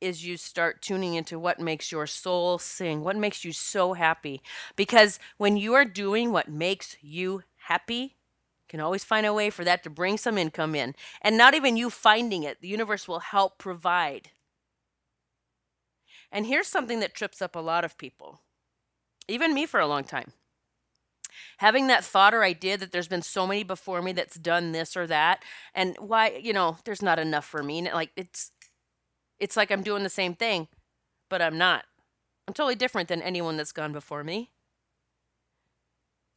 is 0.00 0.24
you 0.24 0.36
start 0.36 0.80
tuning 0.80 1.14
into 1.14 1.38
what 1.38 1.58
makes 1.60 1.90
your 1.90 2.06
soul 2.06 2.58
sing, 2.58 3.02
what 3.02 3.16
makes 3.16 3.44
you 3.44 3.52
so 3.52 3.94
happy. 3.94 4.40
Because 4.76 5.18
when 5.38 5.56
you 5.56 5.74
are 5.74 5.84
doing 5.84 6.30
what 6.32 6.48
makes 6.48 6.96
you 7.00 7.42
happy, 7.56 7.94
you 8.02 8.68
can 8.68 8.80
always 8.80 9.04
find 9.04 9.26
a 9.26 9.34
way 9.34 9.50
for 9.50 9.64
that 9.64 9.82
to 9.82 9.90
bring 9.90 10.16
some 10.16 10.38
income 10.38 10.74
in. 10.74 10.94
And 11.20 11.36
not 11.36 11.54
even 11.54 11.76
you 11.76 11.90
finding 11.90 12.44
it, 12.44 12.60
the 12.60 12.68
universe 12.68 13.08
will 13.08 13.20
help 13.20 13.58
provide. 13.58 14.30
And 16.30 16.46
here's 16.46 16.66
something 16.66 17.00
that 17.00 17.14
trips 17.14 17.40
up 17.40 17.56
a 17.56 17.60
lot 17.60 17.84
of 17.84 17.98
people, 17.98 18.40
even 19.26 19.54
me 19.54 19.66
for 19.66 19.80
a 19.80 19.86
long 19.86 20.04
time. 20.04 20.32
Having 21.58 21.86
that 21.88 22.04
thought 22.04 22.34
or 22.34 22.42
idea 22.42 22.76
that 22.76 22.92
there's 22.92 23.08
been 23.08 23.22
so 23.22 23.46
many 23.46 23.62
before 23.62 24.02
me 24.02 24.12
that's 24.12 24.36
done 24.36 24.72
this 24.72 24.96
or 24.96 25.06
that, 25.06 25.42
and 25.74 25.96
why, 25.98 26.30
you 26.42 26.52
know, 26.52 26.78
there's 26.84 27.02
not 27.02 27.18
enough 27.18 27.44
for 27.44 27.62
me. 27.62 27.78
And 27.78 27.88
Like 27.92 28.12
it's 28.16 28.52
it's 29.38 29.56
like 29.56 29.70
I'm 29.70 29.82
doing 29.82 30.02
the 30.02 30.08
same 30.08 30.34
thing, 30.34 30.68
but 31.28 31.42
I'm 31.42 31.58
not. 31.58 31.84
I'm 32.46 32.54
totally 32.54 32.74
different 32.74 33.08
than 33.08 33.22
anyone 33.22 33.56
that's 33.56 33.72
gone 33.72 33.92
before 33.92 34.24
me. 34.24 34.50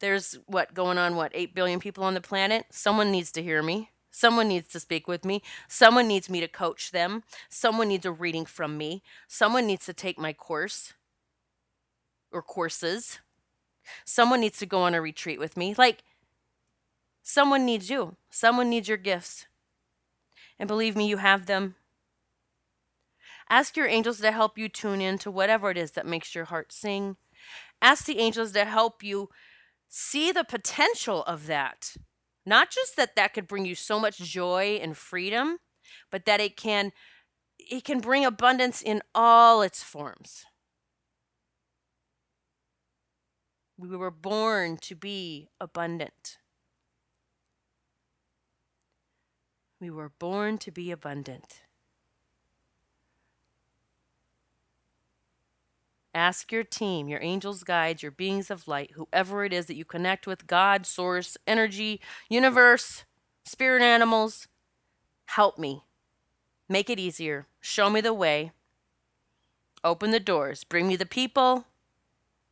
There's 0.00 0.38
what 0.46 0.74
going 0.74 0.98
on, 0.98 1.16
what, 1.16 1.32
8 1.34 1.54
billion 1.54 1.80
people 1.80 2.04
on 2.04 2.14
the 2.14 2.20
planet? 2.20 2.66
Someone 2.70 3.10
needs 3.10 3.32
to 3.32 3.42
hear 3.42 3.62
me. 3.62 3.91
Someone 4.12 4.48
needs 4.48 4.68
to 4.68 4.78
speak 4.78 5.08
with 5.08 5.24
me. 5.24 5.42
Someone 5.66 6.06
needs 6.06 6.28
me 6.28 6.38
to 6.40 6.46
coach 6.46 6.92
them. 6.92 7.24
Someone 7.48 7.88
needs 7.88 8.06
a 8.06 8.12
reading 8.12 8.44
from 8.44 8.76
me. 8.76 9.02
Someone 9.26 9.66
needs 9.66 9.86
to 9.86 9.94
take 9.94 10.18
my 10.18 10.34
course 10.34 10.92
or 12.30 12.42
courses. 12.42 13.18
Someone 14.04 14.40
needs 14.40 14.58
to 14.58 14.66
go 14.66 14.82
on 14.82 14.94
a 14.94 15.00
retreat 15.00 15.40
with 15.40 15.56
me. 15.56 15.74
Like, 15.76 16.04
someone 17.22 17.64
needs 17.64 17.88
you. 17.88 18.16
Someone 18.30 18.68
needs 18.68 18.86
your 18.86 18.98
gifts. 18.98 19.46
And 20.58 20.68
believe 20.68 20.94
me, 20.94 21.08
you 21.08 21.16
have 21.16 21.46
them. 21.46 21.74
Ask 23.48 23.76
your 23.76 23.88
angels 23.88 24.20
to 24.20 24.30
help 24.30 24.56
you 24.58 24.68
tune 24.68 25.00
in 25.00 25.18
to 25.18 25.30
whatever 25.30 25.70
it 25.70 25.78
is 25.78 25.92
that 25.92 26.06
makes 26.06 26.34
your 26.34 26.44
heart 26.44 26.70
sing. 26.70 27.16
Ask 27.80 28.04
the 28.04 28.18
angels 28.18 28.52
to 28.52 28.64
help 28.66 29.02
you 29.02 29.30
see 29.88 30.32
the 30.32 30.44
potential 30.44 31.24
of 31.24 31.46
that. 31.46 31.96
Not 32.44 32.70
just 32.70 32.96
that 32.96 33.16
that 33.16 33.34
could 33.34 33.46
bring 33.46 33.64
you 33.64 33.74
so 33.74 34.00
much 34.00 34.18
joy 34.18 34.78
and 34.82 34.96
freedom, 34.96 35.58
but 36.10 36.24
that 36.24 36.40
it 36.40 36.56
can 36.56 36.92
it 37.58 37.84
can 37.84 38.00
bring 38.00 38.24
abundance 38.24 38.82
in 38.82 39.02
all 39.14 39.62
its 39.62 39.82
forms. 39.82 40.44
We 43.78 43.96
were 43.96 44.10
born 44.10 44.78
to 44.82 44.94
be 44.94 45.48
abundant. 45.60 46.38
We 49.80 49.90
were 49.90 50.10
born 50.10 50.58
to 50.58 50.70
be 50.70 50.90
abundant. 50.90 51.61
Ask 56.14 56.52
your 56.52 56.64
team, 56.64 57.08
your 57.08 57.22
angels, 57.22 57.64
guides, 57.64 58.02
your 58.02 58.12
beings 58.12 58.50
of 58.50 58.68
light, 58.68 58.92
whoever 58.92 59.44
it 59.44 59.52
is 59.52 59.66
that 59.66 59.76
you 59.76 59.84
connect 59.84 60.26
with 60.26 60.46
God, 60.46 60.84
source, 60.84 61.38
energy, 61.46 62.00
universe, 62.28 63.04
spirit 63.44 63.82
animals 63.82 64.48
help 65.32 65.58
me. 65.58 65.84
Make 66.68 66.90
it 66.90 66.98
easier. 66.98 67.46
Show 67.60 67.88
me 67.88 68.00
the 68.00 68.14
way. 68.14 68.52
Open 69.82 70.10
the 70.10 70.20
doors. 70.20 70.64
Bring 70.64 70.86
me 70.86 70.96
the 70.96 71.06
people. 71.06 71.64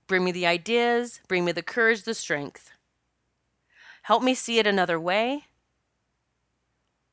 Bring 0.06 0.24
me 0.24 0.32
the 0.32 0.46
ideas. 0.46 1.20
Bring 1.28 1.44
me 1.44 1.52
the 1.52 1.62
courage, 1.62 2.02
the 2.02 2.14
strength. 2.14 2.70
Help 4.02 4.22
me 4.22 4.34
see 4.34 4.58
it 4.58 4.66
another 4.66 4.98
way. 4.98 5.44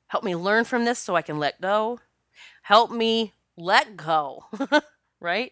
Help 0.07 0.23
me 0.23 0.35
learn 0.35 0.63
from 0.63 0.85
this 0.85 0.99
so 0.99 1.15
I 1.15 1.21
can 1.21 1.37
let 1.37 1.59
go. 1.59 1.99
Help 2.63 2.89
me 2.89 3.33
let 3.57 3.97
go, 3.97 4.45
right? 5.19 5.51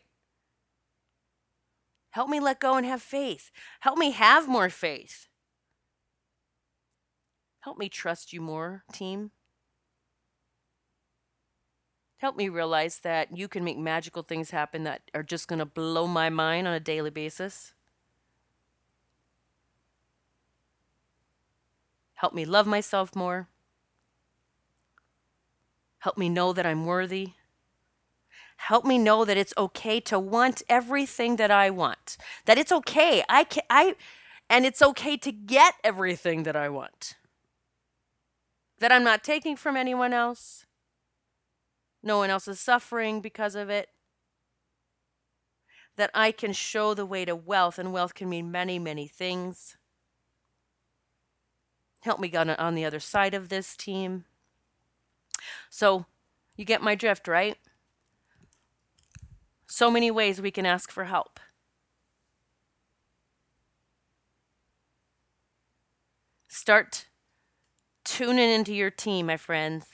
Help 2.16 2.30
me 2.30 2.40
let 2.40 2.62
go 2.62 2.78
and 2.78 2.86
have 2.86 3.02
faith. 3.02 3.52
Help 3.82 3.98
me 3.98 4.12
have 4.12 4.48
more 4.48 4.70
faith. 4.70 5.28
Help 7.60 7.78
me 7.78 7.90
trust 7.90 8.32
you 8.32 8.40
more, 8.40 8.86
team. 8.94 9.32
Help 12.20 12.38
me 12.38 12.48
realize 12.48 13.00
that 13.00 13.38
you 13.38 13.50
can 13.50 13.66
make 13.66 13.78
magical 13.78 14.24
things 14.24 14.52
happen 14.52 14.86
that 14.86 15.02
are 15.14 15.24
just 15.24 15.50
going 15.50 15.60
to 15.60 15.66
blow 15.66 16.08
my 16.08 16.30
mind 16.30 16.70
on 16.70 16.74
a 16.74 16.80
daily 16.80 17.10
basis. 17.10 17.74
Help 22.14 22.34
me 22.34 22.46
love 22.46 22.66
myself 22.66 23.14
more. 23.14 23.50
Help 25.98 26.18
me 26.18 26.30
know 26.30 26.54
that 26.54 26.66
I'm 26.66 26.86
worthy. 26.86 27.32
Help 28.58 28.86
me 28.86 28.98
know 28.98 29.26
that 29.26 29.38
it's 29.38 29.54
okay 29.58 30.00
to 30.02 30.18
want 30.18 30.64
everything 30.70 31.36
that 31.36 31.52
I 31.52 31.70
want. 31.70 32.18
That 32.46 32.58
it's 32.58 32.72
okay. 32.72 33.24
I 33.30 33.44
can 33.44 33.64
I 33.70 33.96
and 34.50 34.66
it's 34.66 34.82
okay 34.82 35.18
to 35.18 35.32
get 35.32 35.76
everything 35.84 36.44
that 36.44 36.56
I 36.56 36.70
want. 36.70 37.16
That 38.80 38.92
I'm 38.92 39.04
not 39.04 39.24
taking 39.24 39.56
from 39.56 39.78
anyone 39.78 40.14
else. 40.14 40.66
No 42.04 42.20
one 42.20 42.30
else 42.30 42.48
is 42.48 42.60
suffering 42.60 43.22
because 43.22 43.56
of 43.56 43.70
it. 43.70 43.90
That 45.96 46.12
I 46.14 46.32
can 46.32 46.54
show 46.54 46.94
the 46.94 47.06
way 47.06 47.26
to 47.26 47.36
wealth, 47.36 47.80
and 47.80 47.94
wealth 47.94 48.14
can 48.14 48.30
mean 48.30 48.52
many, 48.52 48.78
many 48.78 49.08
things. 49.08 49.78
Help 52.02 52.20
me 52.20 52.28
get 52.28 52.48
on 52.60 52.76
the 52.76 52.86
other 52.86 53.00
side 53.00 53.34
of 53.34 53.50
this 53.50 53.76
team. 53.76 54.26
So, 55.70 56.06
you 56.56 56.66
get 56.66 56.84
my 56.84 56.94
drift, 56.94 57.28
right? 57.28 57.58
So 59.76 59.92
many 59.92 60.10
ways 60.10 60.40
we 60.40 60.52
can 60.52 60.66
ask 60.66 60.90
for 60.90 61.04
help. 61.04 61.38
Start 66.48 67.08
tuning 68.06 68.50
into 68.50 68.74
your 68.74 68.90
team, 68.90 69.26
my 69.26 69.36
friends. 69.36 69.88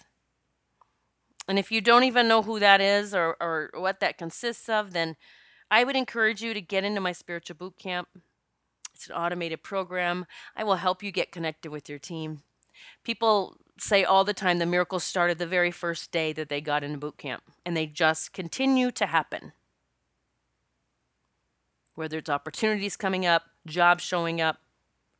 And 1.47 1.57
if 1.57 1.71
you 1.71 1.81
don't 1.81 2.03
even 2.03 2.27
know 2.27 2.43
who 2.43 2.59
that 2.59 2.79
is 2.79 3.15
or, 3.15 3.35
or 3.41 3.71
what 3.73 4.01
that 4.01 4.19
consists 4.19 4.69
of, 4.69 4.93
then 4.93 5.15
I 5.71 5.83
would 5.83 5.95
encourage 5.95 6.43
you 6.43 6.53
to 6.53 6.61
get 6.61 6.83
into 6.83 7.01
my 7.01 7.11
spiritual 7.11 7.55
boot 7.55 7.79
camp. 7.79 8.07
It's 8.93 9.09
an 9.09 9.15
automated 9.15 9.63
program. 9.63 10.27
I 10.55 10.63
will 10.63 10.75
help 10.75 11.01
you 11.01 11.11
get 11.11 11.31
connected 11.31 11.71
with 11.71 11.89
your 11.89 11.97
team. 11.97 12.43
People 13.03 13.57
say 13.79 14.03
all 14.03 14.25
the 14.25 14.35
time 14.35 14.59
the 14.59 14.67
miracles 14.67 15.03
started 15.03 15.39
the 15.39 15.47
very 15.47 15.71
first 15.71 16.11
day 16.11 16.33
that 16.33 16.49
they 16.49 16.61
got 16.61 16.83
into 16.83 16.99
boot 16.99 17.17
camp, 17.17 17.41
and 17.65 17.75
they 17.75 17.87
just 17.87 18.31
continue 18.31 18.91
to 18.91 19.07
happen 19.07 19.53
whether 22.01 22.17
it's 22.17 22.31
opportunities 22.31 22.97
coming 22.97 23.27
up, 23.27 23.43
jobs 23.67 24.03
showing 24.03 24.41
up, 24.41 24.57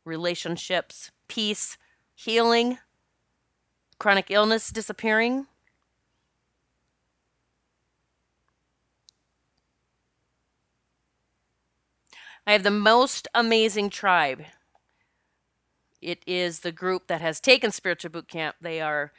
relationships, 0.04 1.12
peace, 1.28 1.78
healing, 2.16 2.76
chronic 4.00 4.32
illness 4.32 4.68
disappearing. 4.70 5.46
I 12.44 12.50
have 12.50 12.64
the 12.64 12.72
most 12.72 13.28
amazing 13.32 13.88
tribe. 13.88 14.42
It 16.00 16.24
is 16.26 16.60
the 16.60 16.72
group 16.72 17.06
that 17.06 17.20
has 17.20 17.38
taken 17.38 17.70
Spiritual 17.70 18.10
Boot 18.10 18.26
Camp. 18.26 18.56
They 18.60 18.80
are 18.80 19.12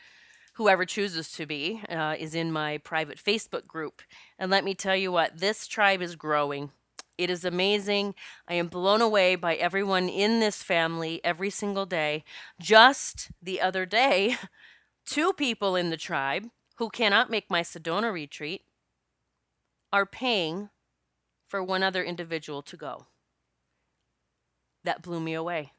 whoever 0.56 0.86
chooses 0.86 1.32
to 1.32 1.46
be, 1.46 1.82
uh, 1.88 2.18
is 2.20 2.36
in 2.36 2.52
my 2.52 2.80
private 2.80 3.18
Facebook 3.18 3.66
group. 3.66 4.02
And 4.38 4.52
let 4.52 4.66
me 4.66 4.76
tell 4.76 4.98
you 4.98 5.14
what, 5.14 5.38
this 5.38 5.66
tribe 5.66 6.02
is 6.02 6.18
growing. 6.18 6.72
It 7.18 7.30
is 7.30 7.46
amazing. 7.46 8.16
I 8.48 8.56
am 8.56 8.68
blown 8.68 9.02
away 9.02 9.36
by 9.36 9.56
everyone 9.56 10.10
in 10.10 10.40
this 10.40 10.64
family 10.64 11.22
every 11.24 11.50
single 11.50 11.86
day. 11.86 12.24
Just 12.60 13.32
the 13.42 13.62
other 13.62 13.86
day, 13.86 14.38
two 15.06 15.34
people 15.34 15.76
in 15.76 15.90
the 15.90 15.98
tribe 15.98 16.48
who 16.78 16.90
cannot 16.90 17.30
make 17.30 17.52
my 17.52 17.62
Sedona 17.62 18.12
retreat 18.12 18.64
are 19.92 20.08
paying 20.08 20.70
for 21.48 21.64
one 21.64 21.84
other 21.84 22.04
individual 22.04 22.64
to 22.64 22.76
go. 22.76 23.06
That 24.84 25.04
blew 25.04 25.20
me 25.20 25.36
away. 25.36 25.74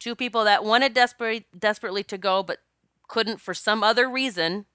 Two 0.00 0.14
people 0.14 0.44
that 0.44 0.64
wanted 0.64 0.94
desperate, 0.94 1.44
desperately 1.56 2.02
to 2.04 2.16
go 2.16 2.42
but 2.42 2.60
couldn't 3.08 3.40
for 3.40 3.52
some 3.52 3.82
other 3.82 4.08
reason 4.08 4.66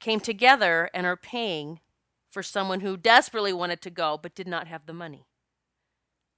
came 0.00 0.20
together 0.20 0.90
and 0.92 1.06
are 1.06 1.16
paying 1.16 1.80
for 2.30 2.42
someone 2.42 2.80
who 2.80 2.96
desperately 2.96 3.52
wanted 3.52 3.80
to 3.82 3.90
go 3.90 4.18
but 4.20 4.34
did 4.34 4.46
not 4.46 4.66
have 4.66 4.86
the 4.86 4.92
money. 4.92 5.26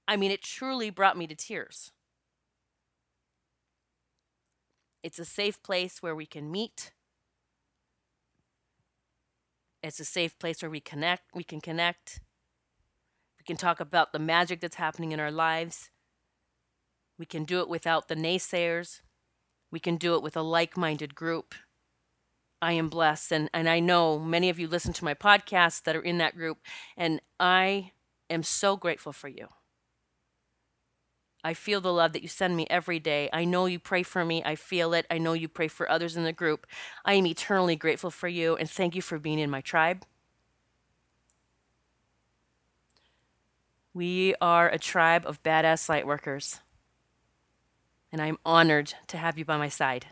I 0.07 0.17
mean, 0.17 0.31
it 0.31 0.41
truly 0.41 0.89
brought 0.89 1.17
me 1.17 1.27
to 1.27 1.35
tears. 1.35 1.91
It's 5.01 5.19
a 5.19 5.25
safe 5.25 5.61
place 5.61 6.01
where 6.01 6.15
we 6.15 6.25
can 6.25 6.51
meet. 6.51 6.91
It's 9.81 9.99
a 9.99 10.05
safe 10.05 10.39
place 10.39 10.61
where 10.61 10.71
we 10.71 10.79
connect, 10.79 11.23
we 11.35 11.43
can 11.43 11.59
connect. 11.59 12.21
We 13.37 13.43
can 13.45 13.57
talk 13.57 13.81
about 13.81 14.13
the 14.13 14.19
magic 14.19 14.61
that's 14.61 14.77
happening 14.77 15.11
in 15.11 15.19
our 15.19 15.31
lives. 15.31 15.89
We 17.19 17.25
can 17.25 17.43
do 17.43 17.59
it 17.59 17.67
without 17.67 18.07
the 18.07 18.15
naysayers. 18.15 19.01
We 19.71 19.81
can 19.81 19.97
do 19.97 20.15
it 20.15 20.23
with 20.23 20.37
a 20.37 20.41
like-minded 20.41 21.15
group. 21.15 21.53
I 22.63 22.71
am 22.71 22.87
blessed 22.87 23.33
and, 23.33 23.49
and 23.53 23.67
I 23.67 23.81
know 23.81 24.17
many 24.17 24.49
of 24.49 24.57
you 24.57 24.69
listen 24.69 24.93
to 24.93 25.03
my 25.03 25.13
podcast 25.13 25.83
that 25.83 25.97
are 25.97 26.01
in 26.01 26.17
that 26.19 26.37
group, 26.37 26.59
and 26.95 27.19
I 27.37 27.91
am 28.29 28.41
so 28.41 28.77
grateful 28.77 29.11
for 29.11 29.27
you. 29.27 29.49
I 31.43 31.55
feel 31.55 31.81
the 31.81 31.91
love 31.91 32.13
that 32.13 32.21
you 32.21 32.29
send 32.29 32.55
me 32.55 32.65
every 32.69 32.99
day. 32.99 33.29
I 33.33 33.43
know 33.43 33.65
you 33.65 33.79
pray 33.79 34.01
for 34.01 34.23
me. 34.23 34.41
I 34.45 34.55
feel 34.55 34.93
it. 34.93 35.05
I 35.11 35.17
know 35.17 35.33
you 35.33 35.49
pray 35.49 35.67
for 35.67 35.91
others 35.91 36.15
in 36.15 36.23
the 36.23 36.31
group. 36.31 36.65
I 37.03 37.15
am 37.15 37.27
eternally 37.27 37.75
grateful 37.75 38.09
for 38.09 38.29
you 38.29 38.55
and 38.55 38.69
thank 38.69 38.95
you 38.95 39.01
for 39.01 39.19
being 39.19 39.39
in 39.39 39.49
my 39.49 39.59
tribe. 39.59 40.05
We 43.93 44.35
are 44.39 44.69
a 44.69 44.79
tribe 44.79 45.25
of 45.25 45.43
badass 45.43 45.89
light 45.89 46.07
workers, 46.07 46.61
and 48.09 48.21
I'm 48.21 48.37
honored 48.45 48.93
to 49.07 49.17
have 49.17 49.37
you 49.37 49.43
by 49.43 49.57
my 49.57 49.69
side. 49.69 50.07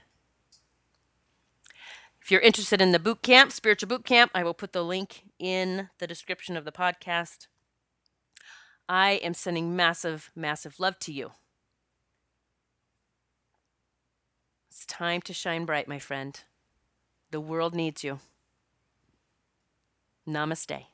If 2.31 2.35
you're 2.35 2.41
interested 2.43 2.79
in 2.79 2.93
the 2.93 2.97
boot 2.97 3.23
camp, 3.23 3.51
spiritual 3.51 3.89
boot 3.89 4.05
camp, 4.05 4.31
I 4.33 4.41
will 4.45 4.53
put 4.53 4.71
the 4.71 4.85
link 4.85 5.23
in 5.37 5.89
the 5.97 6.07
description 6.07 6.55
of 6.55 6.63
the 6.63 6.71
podcast. 6.71 7.47
I 8.87 9.19
am 9.21 9.33
sending 9.33 9.75
massive, 9.75 10.31
massive 10.33 10.79
love 10.79 10.97
to 10.99 11.11
you. 11.11 11.31
It's 14.69 14.85
time 14.85 15.19
to 15.23 15.33
shine 15.33 15.65
bright, 15.65 15.89
my 15.89 15.99
friend. 15.99 16.41
The 17.31 17.41
world 17.41 17.75
needs 17.75 18.01
you. 18.01 18.21
Namaste. 20.25 20.85